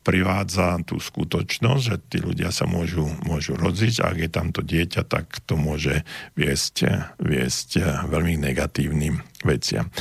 [0.00, 5.04] privádza tú skutočnosť, že tí ľudia sa môžu, môžu a ak je tam to dieťa,
[5.04, 6.08] tak to môže
[6.40, 6.88] viesť,
[7.20, 9.92] viesť veľmi negatívnym veciam.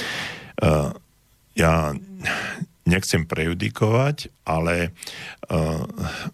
[1.59, 1.91] Ja
[2.87, 4.91] nechcem prejudikovať, ale
[5.49, 5.83] uh,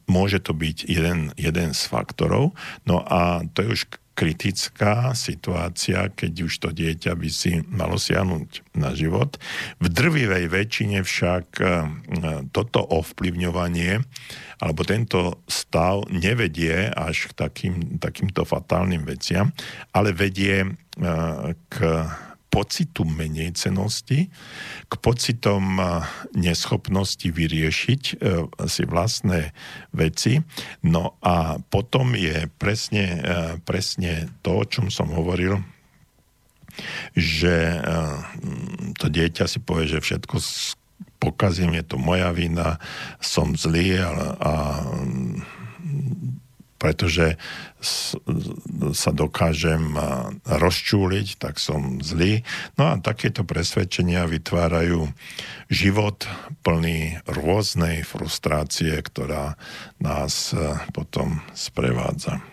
[0.05, 2.55] môže to byť jeden, jeden z faktorov.
[2.85, 3.81] No a to je už
[4.15, 9.35] kritická situácia, keď už to dieťa by si malo siahnuť na život.
[9.83, 11.91] V drvivej väčšine však uh,
[12.55, 13.99] toto ovplyvňovanie
[14.63, 19.51] alebo tento stav nevedie až k takým, takýmto fatálnym veciam,
[19.91, 22.07] ale vedie uh, k
[22.55, 24.31] pocitu menej cenosti,
[24.87, 25.75] k pocitom
[26.31, 28.13] neschopnosti vyriešiť e,
[28.71, 29.51] si vlastné
[29.91, 30.39] veci.
[30.87, 33.19] No a potom je presne, e,
[33.67, 35.59] presne to, o čom som hovoril,
[37.11, 37.79] že e,
[38.95, 40.39] to dieťa si povie, že všetko
[41.19, 42.79] pokazím, je to moja vina,
[43.19, 44.09] som zlý a,
[44.39, 44.53] a
[46.85, 47.41] pretože
[48.93, 49.97] sa dokážem
[50.45, 52.45] rozčúliť, tak som zlý.
[52.77, 55.09] No a takéto presvedčenia vytvárajú
[55.65, 56.29] život
[56.61, 59.57] plný rôznej frustrácie, ktorá
[59.97, 60.53] nás
[60.93, 62.45] potom sprevádza.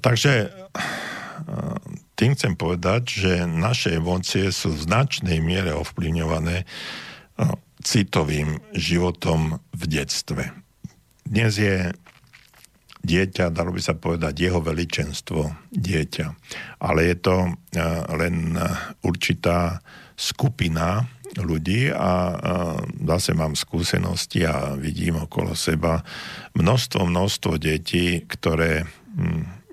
[0.00, 0.48] Takže
[2.16, 6.64] tým chcem povedať, že naše emócie sú v značnej miere ovplyvňované
[7.84, 10.63] citovým životom v detstve.
[11.24, 11.90] Dnes je
[13.04, 16.26] dieťa, dalo by sa povedať, jeho veličenstvo dieťa.
[16.80, 17.80] Ale je to eh,
[18.16, 18.56] len
[19.04, 19.80] určitá
[20.16, 21.04] skupina
[21.36, 22.36] ľudí a eh,
[23.08, 26.04] zase mám skúsenosti a vidím okolo seba
[26.56, 28.84] množstvo, množstvo detí, ktoré
[29.16, 29.64] hm,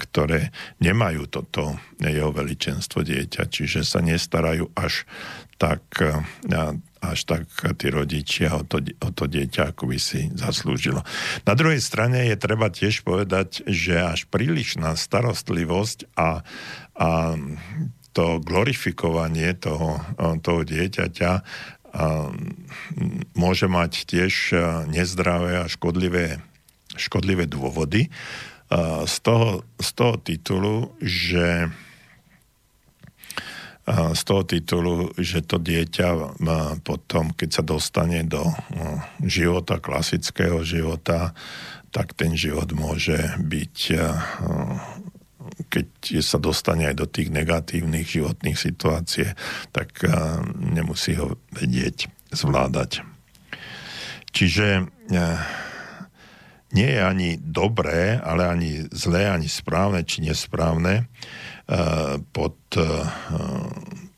[0.00, 0.48] ktoré
[0.80, 5.04] nemajú toto jeho veličenstvo dieťa, čiže sa nestarajú až
[5.60, 5.84] tak
[7.02, 7.50] až tak
[7.82, 11.02] tí rodičia o to, o to dieťa ako by si zaslúžilo.
[11.42, 16.46] Na druhej strane je treba tiež povedať, že až prílišná starostlivosť a,
[16.94, 17.08] a
[18.14, 19.98] to glorifikovanie toho,
[20.46, 21.42] toho dieťaťa a,
[23.36, 24.56] môže mať tiež
[24.88, 26.40] nezdravé a škodlivé,
[26.96, 28.08] škodlivé dôvody.
[29.04, 31.68] Z toho, z toho titulu, že
[33.88, 36.38] z toho titulu, že to dieťa
[36.86, 38.46] potom, keď sa dostane do
[39.26, 41.34] života, klasického života,
[41.90, 43.76] tak ten život môže byť,
[45.66, 45.86] keď
[46.22, 49.34] sa dostane aj do tých negatívnych životných situácií,
[49.74, 50.06] tak
[50.56, 53.02] nemusí ho vedieť zvládať.
[54.30, 54.88] Čiže
[56.72, 61.08] nie je ani dobré, ale ani zlé, ani správne či nesprávne
[61.62, 62.84] Eh, pod eh,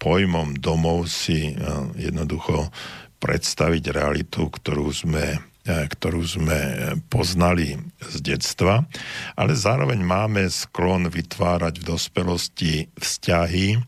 [0.00, 1.56] pojmom domov si eh,
[1.94, 2.72] jednoducho
[3.20, 6.60] predstaviť realitu, ktorú sme ktorú sme
[7.08, 8.84] poznali z detstva,
[9.32, 13.80] ale zároveň máme sklon vytvárať v dospelosti vzťahy,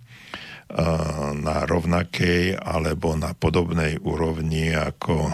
[1.37, 5.31] na rovnakej alebo na podobnej úrovni, ako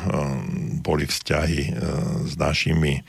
[0.85, 1.73] boli vzťahy
[2.29, 3.01] s našimi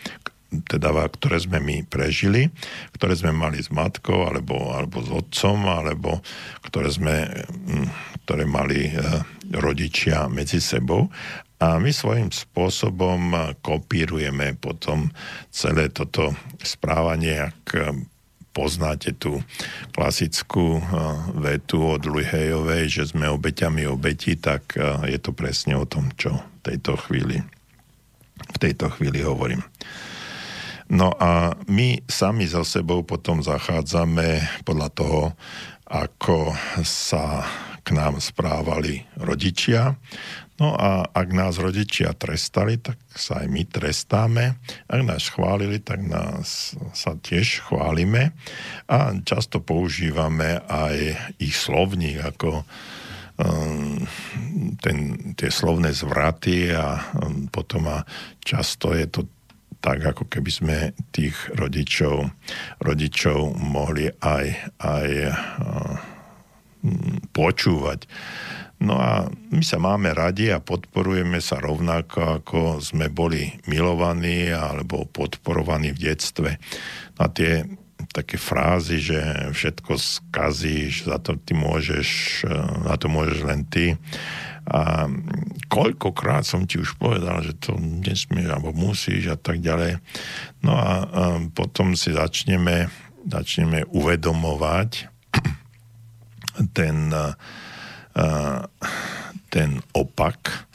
[0.70, 2.54] teda, ktoré sme my prežili,
[2.94, 6.22] ktoré sme mali s matkou, alebo, alebo s otcom, alebo
[6.62, 7.88] ktoré, sme, mm,
[8.26, 8.94] ktoré mali
[9.50, 11.10] rodičia medzi sebou.
[11.64, 15.10] A my svojím spôsobom kopírujeme potom
[15.48, 17.96] celé toto správanie, ak
[18.54, 19.42] poznáte tú
[19.92, 20.86] klasickú uh,
[21.42, 26.38] vetu od Luhejovej, že sme obeťami obeti, tak uh, je to presne o tom, čo
[26.38, 27.42] v tejto chvíli,
[28.38, 29.66] v tejto chvíli hovorím.
[30.94, 35.22] No a my sami za sebou potom zachádzame podľa toho,
[35.90, 36.54] ako
[36.86, 37.42] sa
[37.84, 39.98] k nám správali rodičia.
[40.64, 44.56] No a ak nás rodičia trestali, tak sa aj my trestáme.
[44.88, 48.32] Ak nás chválili, tak nás sa tiež chválime.
[48.88, 52.64] A často používame aj ich slovník ako
[53.44, 54.08] um,
[54.80, 54.98] ten,
[55.36, 58.08] tie slovné zvraty a um, potom a
[58.40, 59.28] často je to
[59.84, 60.78] tak, ako keby sme
[61.12, 62.32] tých rodičov,
[62.80, 64.48] rodičov mohli aj,
[64.80, 66.14] aj uh,
[67.36, 68.08] počúvať.
[68.84, 75.08] No a my sa máme radi a podporujeme sa rovnako, ako sme boli milovaní alebo
[75.08, 76.60] podporovaní v detstve.
[77.16, 77.64] A tie
[78.12, 79.20] také frázy, že
[79.56, 82.44] všetko skazíš, za to ty môžeš,
[82.84, 83.96] za to môžeš len ty.
[84.68, 85.08] A
[85.72, 90.04] koľkokrát som ti už povedal, že to nesmieš alebo musíš a tak ďalej.
[90.60, 91.24] No a, a
[91.56, 92.92] potom si začneme,
[93.28, 95.08] začneme uvedomovať
[96.76, 97.12] ten
[99.50, 100.70] ten opak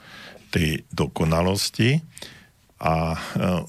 [0.51, 2.02] tej dokonalosti
[2.78, 3.19] a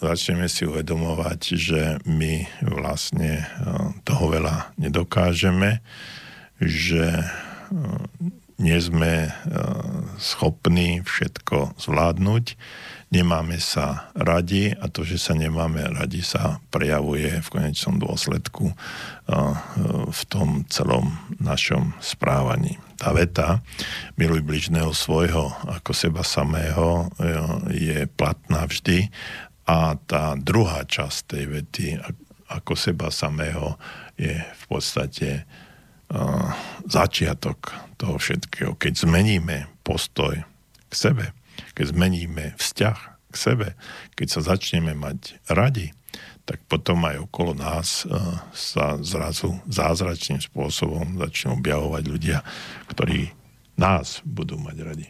[0.01, 3.45] začneme si uvedomovať, že my vlastne
[4.05, 5.81] toho veľa nedokážeme,
[6.61, 7.25] že
[8.59, 9.33] nie sme
[10.19, 12.45] schopní všetko zvládnuť,
[13.09, 18.69] nemáme sa radi a to, že sa nemáme radi, sa prejavuje v konečnom dôsledku
[20.09, 22.77] v tom celom našom správaní.
[23.01, 23.65] Tá veta
[24.13, 27.09] miluj bližného svojho ako seba samého
[27.73, 29.09] je platná vždy
[29.65, 31.85] a tá druhá časť tej vety
[32.49, 33.77] ako seba samého
[34.17, 35.45] je v podstate
[36.89, 38.73] začiatok toho všetkého.
[38.77, 40.41] Keď zmeníme postoj
[40.89, 41.37] k sebe,
[41.75, 42.97] keď zmeníme vzťah
[43.29, 43.67] k sebe,
[44.17, 45.93] keď sa začneme mať radi,
[46.49, 52.41] tak potom aj okolo nás uh, sa zrazu zázračným spôsobom začnú objavovať ľudia,
[52.89, 53.29] ktorí
[53.77, 55.07] nás budú mať radi.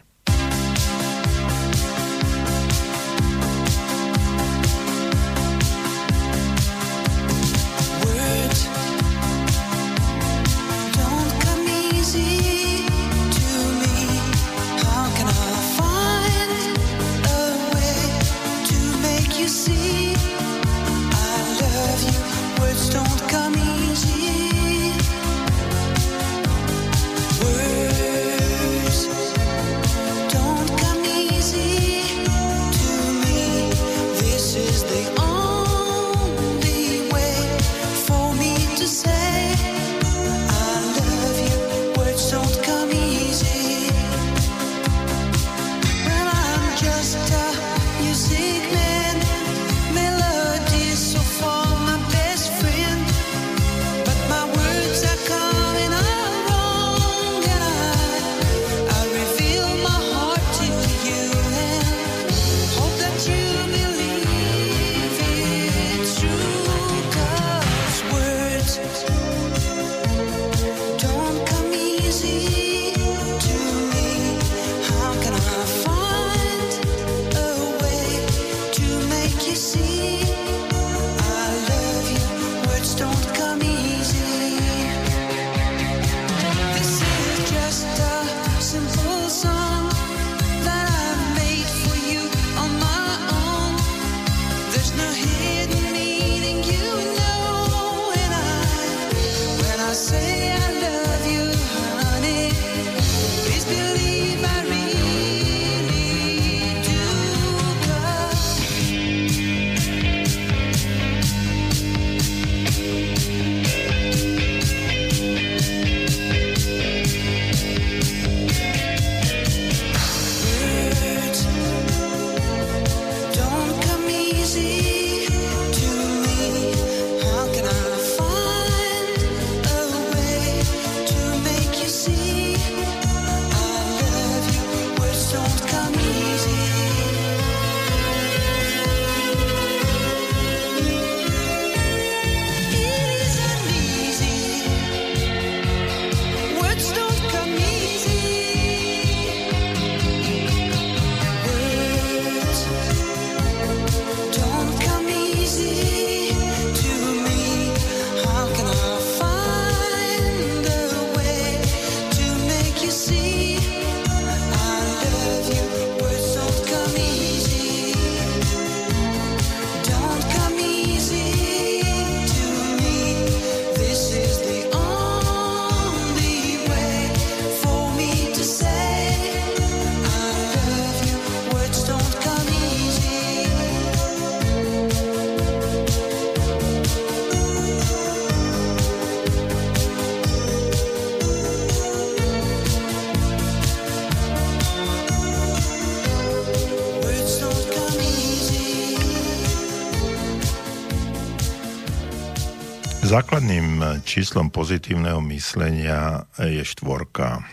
[203.20, 207.44] Základným číslom pozitívneho myslenia je štvorka.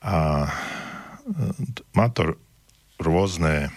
[0.00, 0.16] A
[1.92, 2.40] má to
[2.96, 3.68] rôzne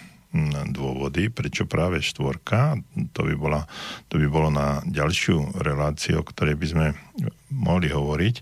[0.72, 2.80] dôvody, prečo práve štvorka.
[3.12, 3.68] To by, bola,
[4.08, 6.86] to by bolo na ďalšiu reláciu, o ktorej by sme
[7.52, 8.36] mohli hovoriť.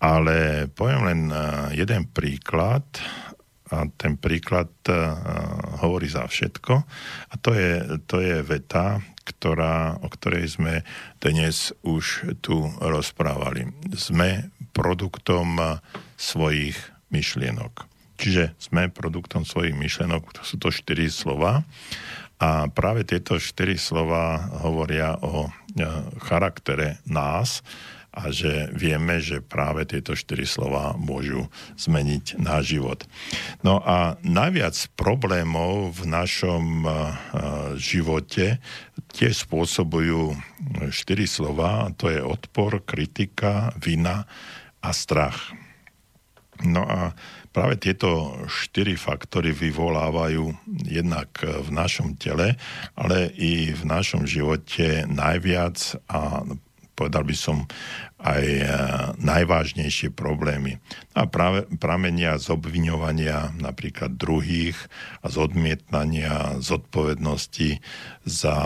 [0.00, 1.36] Ale poviem len e,
[1.84, 2.88] jeden príklad
[3.68, 4.72] a ten príklad
[5.84, 6.74] hovorí za všetko.
[7.28, 10.84] A to je, to je veta, ktorá, o ktorej sme
[11.18, 13.72] dnes už tu rozprávali.
[13.96, 15.80] Sme produktom
[16.20, 16.76] svojich
[17.08, 17.88] myšlienok.
[18.20, 21.66] Čiže sme produktom svojich myšlenok, to sú to štyri slova.
[22.38, 25.50] A práve tieto štyri slova hovoria o e,
[26.22, 27.62] charaktere nás
[28.14, 33.00] a že vieme, že práve tieto štyri slova môžu zmeniť náš život.
[33.66, 36.88] No a najviac problémov v našom e,
[37.74, 38.62] živote
[39.10, 40.38] tie spôsobujú
[40.94, 44.26] štyri slova, to je odpor, kritika, vina
[44.78, 45.54] a strach.
[46.62, 47.18] No a
[47.50, 50.54] práve tieto štyri faktory vyvolávajú
[50.86, 52.54] jednak v našom tele,
[52.94, 56.46] ale i v našom živote najviac a
[56.94, 57.66] povedal by som
[58.24, 58.64] aj e,
[59.20, 60.80] najvážnejšie problémy.
[61.12, 64.78] A práve pramenia z obviňovania napríklad druhých
[65.20, 67.84] a z odmietnania zodpovednosti
[68.24, 68.56] za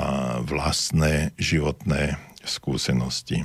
[0.46, 3.44] vlastné životné skúsenosti.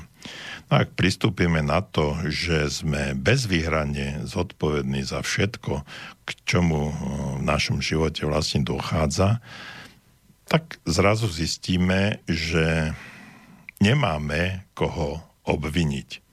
[0.72, 5.84] Ak pristúpime na to, že sme bezvýhradne zodpovední za všetko,
[6.24, 6.96] k čomu eh,
[7.40, 9.44] v našom živote vlastne dochádza,
[10.48, 12.94] tak zrazu zistíme, že
[13.84, 16.24] nemáme koho obviniť.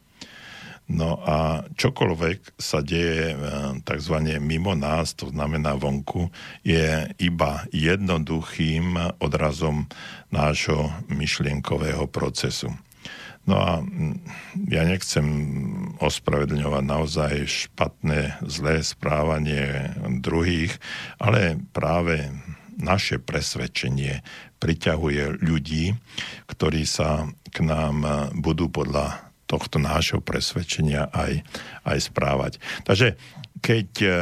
[0.90, 3.38] No a čokoľvek sa deje eh,
[3.86, 4.16] tzv.
[4.42, 6.30] mimo nás, to znamená vonku,
[6.66, 9.86] je iba jednoduchým odrazom
[10.34, 12.74] nášho myšlienkového procesu.
[13.46, 14.18] No a mm,
[14.66, 15.26] ja nechcem
[16.02, 20.74] ospravedlňovať naozaj špatné, zlé správanie druhých,
[21.22, 22.34] ale práve
[22.80, 24.24] naše presvedčenie
[24.60, 25.96] priťahuje ľudí,
[26.48, 28.04] ktorí sa k nám
[28.36, 31.42] budú podľa tohto nášho presvedčenia aj,
[31.82, 32.52] aj správať.
[32.86, 33.18] Takže
[33.58, 34.12] keď eh,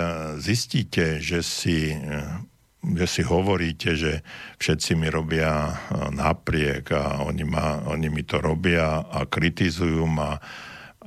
[0.40, 2.48] zistíte, že si eh,
[2.78, 4.22] že si hovoríte, že
[4.62, 5.82] všetci mi robia
[6.14, 10.38] napriek a oni, ma, oni mi to robia a kritizujú ma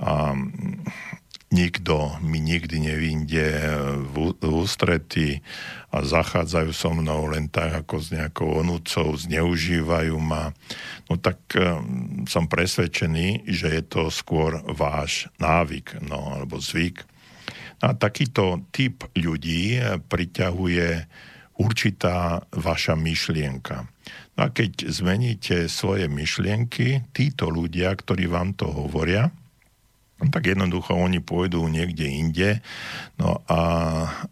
[0.02, 0.36] a
[1.52, 3.46] nikto mi nikdy nevinde
[4.08, 5.44] v, v ústrety
[5.92, 10.56] a zachádzajú so mnou len tak ako s nejakou onúcou, zneužívajú ma,
[11.12, 17.04] no tak um, som presvedčený, že je to skôr váš návyk, no alebo zvyk.
[17.84, 20.90] A takýto typ ľudí priťahuje
[21.60, 23.90] určitá vaša myšlienka.
[24.38, 29.34] No a keď zmeníte svoje myšlienky, títo ľudia, ktorí vám to hovoria,
[30.30, 32.50] tak jednoducho oni pôjdu niekde inde
[33.18, 33.62] no a,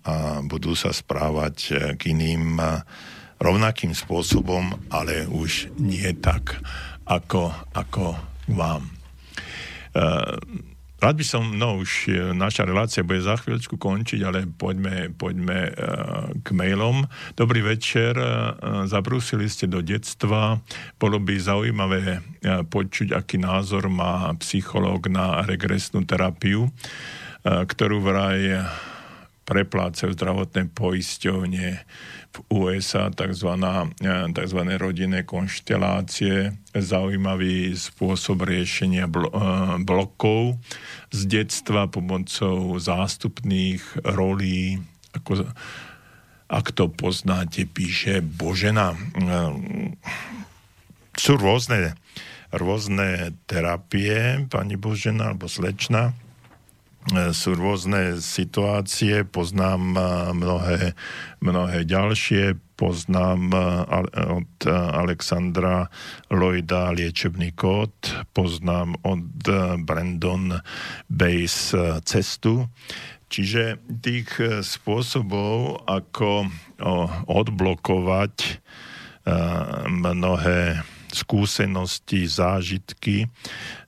[0.06, 0.14] a
[0.46, 2.62] budú sa správať k iným
[3.40, 6.60] rovnakým spôsobom, ale už nie tak,
[7.08, 8.20] ako, ako
[8.52, 8.92] vám.
[9.96, 10.38] Uh,
[11.00, 15.72] Rád by som, no už e, naša relácia bude za chvíľočku končiť, ale poďme, poďme
[15.72, 17.08] uh, k mailom.
[17.40, 20.60] Dobrý večer, uh, zabrúsili ste do detstva.
[21.00, 22.20] Bolo by zaujímavé
[22.68, 26.68] počuť, aký názor má psychológ na regresnú terapiu,
[27.44, 28.68] ktorú vraj
[29.50, 31.68] preplácajú zdravotné poisťovne
[32.30, 33.50] v USA tzv.
[33.58, 34.60] E, tzv.
[34.78, 39.14] rodinné konštelácie, zaujímavý spôsob riešenia e,
[39.82, 40.62] blokov
[41.10, 44.78] z detstva pomocou zástupných rolí,
[45.18, 45.50] ako,
[46.50, 48.94] ak to poznáte, píše Božena.
[48.94, 48.98] E,
[51.18, 51.98] sú rôzne,
[52.54, 56.14] rôzne terapie, pani Božena alebo slečna,
[57.34, 60.02] sú rôzne situácie, poznám e,
[60.38, 60.80] mnohé,
[61.42, 63.60] mnohé ďalšie, poznám e,
[64.40, 65.90] od Alexandra
[66.30, 67.94] Lloyda liečebný kód,
[68.34, 69.26] poznám od
[69.84, 70.62] Brandon
[71.10, 71.76] Base
[72.06, 72.70] cestu.
[73.30, 76.50] Čiže tých spôsobov, ako
[77.30, 78.58] odblokovať
[79.86, 80.82] mnohé
[81.12, 83.28] skúsenosti, zážitky,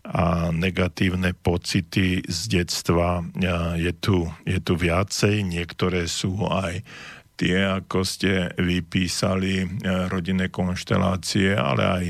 [0.01, 3.21] a negatívne pocity z detstva
[3.77, 5.45] je tu, je tu viacej.
[5.45, 6.81] Niektoré sú aj
[7.41, 9.67] tie, ako ste vypísali, e,
[10.13, 12.05] rodinné konštelácie, ale aj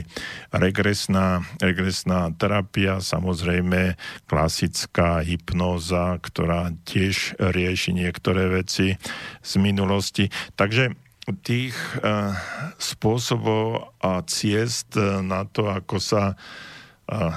[0.60, 3.96] regresná, regresná terapia, samozrejme
[4.28, 9.00] klasická hypnóza, ktorá tiež rieši niektoré veci
[9.40, 10.28] z minulosti.
[10.60, 11.00] Takže
[11.46, 12.34] tých uh,
[12.82, 16.34] spôsobov a ciest na to, ako sa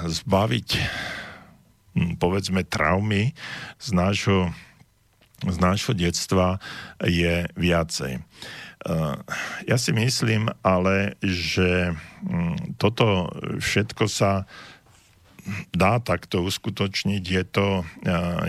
[0.07, 0.69] zbaviť
[1.95, 3.35] hm, povedzme traumy
[3.75, 4.55] z nášho,
[5.43, 6.63] z nášho detstva
[7.03, 8.23] je viacej.
[9.65, 11.91] Ja si myslím ale, že
[12.23, 14.45] hm, toto všetko sa
[15.73, 17.67] dá takto uskutočniť, je to,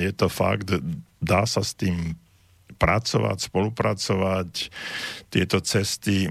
[0.01, 0.73] je to fakt,
[1.21, 2.17] dá sa s tým
[2.77, 4.71] pracovať, spolupracovať.
[5.33, 6.31] Tieto cesty,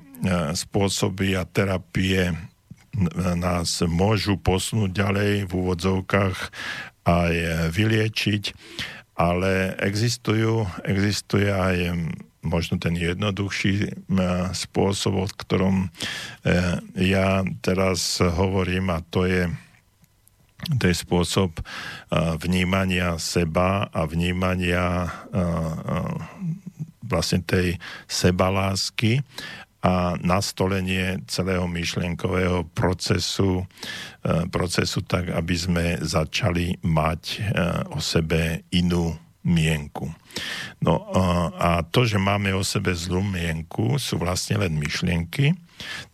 [0.54, 2.32] spôsoby a terapie
[3.36, 6.38] nás môžu posunúť ďalej v úvodzovkách
[7.06, 7.34] aj
[7.76, 8.44] vyliečiť,
[9.20, 11.92] ale existujú, existuje aj
[12.46, 14.06] možno ten jednoduchší
[14.54, 15.88] spôsob, o ktorom e,
[17.10, 19.50] ja teraz hovorím a to je
[20.66, 21.62] to je spôsob
[22.42, 25.10] vnímania seba a vnímania
[27.06, 27.78] vlastne tej
[28.10, 29.22] sebalásky
[29.86, 33.70] a nastolenie celého myšlienkového procesu,
[34.50, 37.46] procesu tak, aby sme začali mať
[37.94, 39.14] o sebe inú
[39.46, 40.10] mienku.
[40.82, 41.06] No
[41.62, 45.54] a to, že máme o sebe zlú mienku, sú vlastne len myšlienky.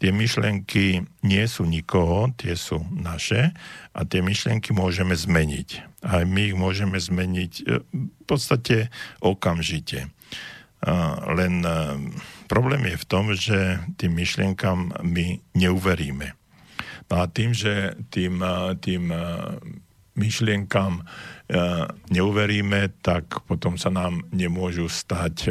[0.01, 3.53] Tie myšlienky nie sú nikoho, tie sú naše
[3.93, 6.01] a tie myšlienky môžeme zmeniť.
[6.01, 8.89] A my ich môžeme zmeniť e, v podstate
[9.21, 10.09] okamžite.
[11.37, 11.61] Len
[12.51, 16.35] Problém je v tom, že tým myšlienkam my neuveríme.
[17.07, 18.43] No a tým, že tým,
[18.83, 19.07] tým
[20.19, 20.99] myšlienkam
[22.11, 25.47] neuveríme, tak potom sa nám nemôžu stať,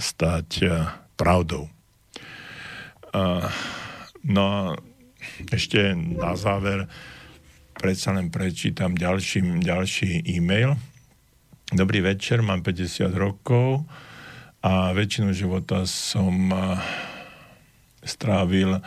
[0.00, 0.48] stať
[1.20, 1.68] pravdou.
[4.24, 4.76] No a
[5.48, 6.90] ešte na záver
[7.78, 10.74] predsa len prečítam ďalší, ďalší e-mail.
[11.68, 13.84] Dobrý večer, mám 50 rokov,
[14.58, 16.50] a väčšinu života som
[18.02, 18.82] strávil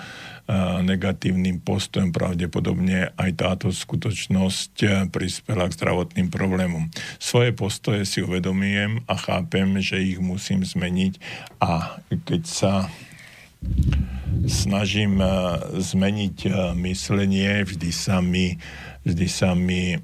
[0.84, 2.12] negatívnym postojom.
[2.12, 6.92] Pravdepodobne aj táto skutočnosť prispela k zdravotným problémom.
[7.24, 11.24] Svoje postoje si uvedomujem a chápem, že ich musím zmeniť
[11.64, 12.92] a keď sa
[14.48, 15.22] snažím
[15.76, 16.38] zmeniť
[16.78, 18.58] myslenie, vždy sa mi,
[19.06, 20.00] vždy sa mi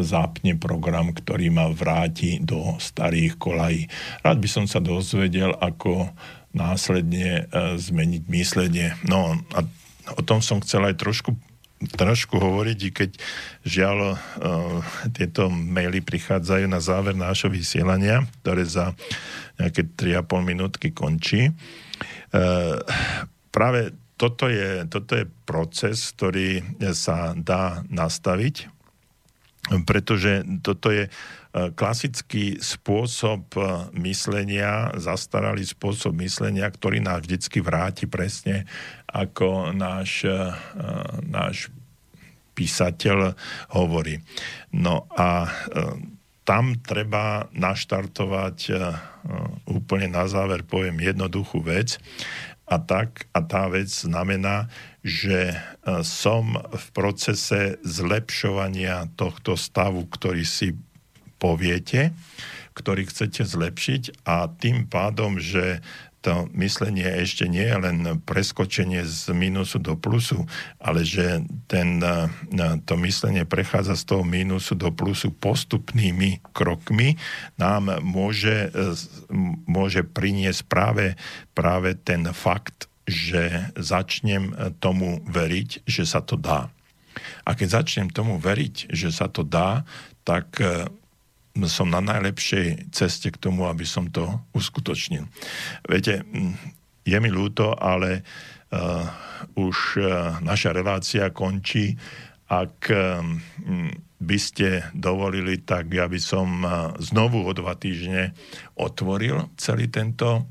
[0.00, 3.90] zápne program, ktorý ma vráti do starých kolají.
[4.24, 6.08] Rád by som sa dozvedel, ako
[6.56, 7.46] následne
[7.76, 8.96] zmeniť myslenie.
[9.04, 9.66] No a
[10.16, 11.36] o tom som chcel aj trošku
[11.78, 13.10] trošku hovoriť, keď
[13.62, 14.18] žiaľ uh,
[15.14, 18.98] tieto maily prichádzajú na záver nášho vysielania, ktoré za
[19.58, 21.50] nejaké 3,5 minútky končí.
[22.30, 22.78] Uh,
[23.50, 26.62] práve toto je, toto je proces, ktorý
[26.94, 28.78] sa dá nastaviť
[29.84, 31.10] pretože toto je e,
[31.76, 33.60] klasický spôsob e,
[34.00, 38.64] myslenia, zastaralý spôsob myslenia, ktorý nás vždycky vráti presne
[39.08, 40.40] ako náš, e,
[41.28, 41.68] náš
[42.56, 43.36] písateľ
[43.76, 44.18] hovorí.
[44.74, 45.46] No a
[46.48, 48.72] tam treba naštartovať
[49.68, 52.00] úplne na záver poviem jednoduchú vec.
[52.68, 54.68] A, tak, a tá vec znamená,
[55.00, 55.58] že e,
[56.04, 60.76] som v procese zlepšovania tohto stavu, ktorý si
[61.40, 62.12] poviete,
[62.76, 65.80] ktorý chcete zlepšiť a tým pádom, že
[66.20, 70.50] to myslenie ešte nie je len preskočenie z minusu do plusu,
[70.82, 72.02] ale že ten,
[72.82, 77.14] to myslenie prechádza z toho minusu do plusu postupnými krokmi,
[77.54, 78.94] nám môže, e,
[79.70, 81.14] môže priniesť práve,
[81.54, 86.68] práve ten fakt, že začnem tomu veriť, že sa to dá.
[87.46, 89.82] A keď začnem tomu veriť, že sa to dá,
[90.28, 90.92] tak e,
[91.66, 95.26] som na najlepšej ceste k tomu, aby som to uskutočnil.
[95.90, 96.22] Viete,
[97.02, 99.08] je mi ľúto, ale uh,
[99.56, 101.96] už uh, naša relácia končí.
[102.48, 103.24] Ak uh,
[104.18, 108.36] by ste dovolili, tak ja by som uh, znovu o dva týždne
[108.76, 110.46] otvoril celý tento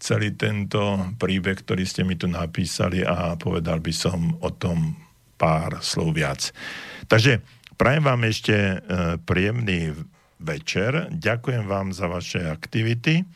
[0.00, 4.96] celý tento príbeh, ktorý ste mi tu napísali a povedal by som o tom
[5.36, 6.56] pár slov viac.
[7.04, 7.44] Takže
[7.76, 8.80] prajem vám ešte
[9.28, 9.92] príjemný
[10.40, 11.12] večer.
[11.12, 13.28] Ďakujem vám za vaše aktivity.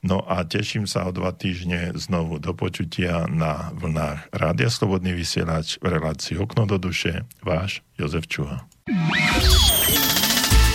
[0.00, 5.76] No a teším sa o dva týždne znovu do počutia na vlnách Rádia Slobodný vysielač
[5.80, 7.24] v relácii Okno do duše.
[7.44, 8.64] Váš Jozef Čuha.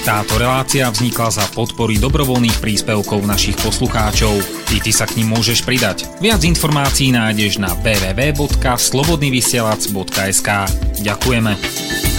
[0.05, 4.37] Táto relácia vznikla za podpory dobrovoľných príspevkov našich poslucháčov.
[4.69, 6.05] Ty, ty sa k ním môžeš pridať.
[6.21, 10.49] Viac informácií nájdeš na www.slobodnyvysielac.sk
[11.01, 12.14] Ďakujeme.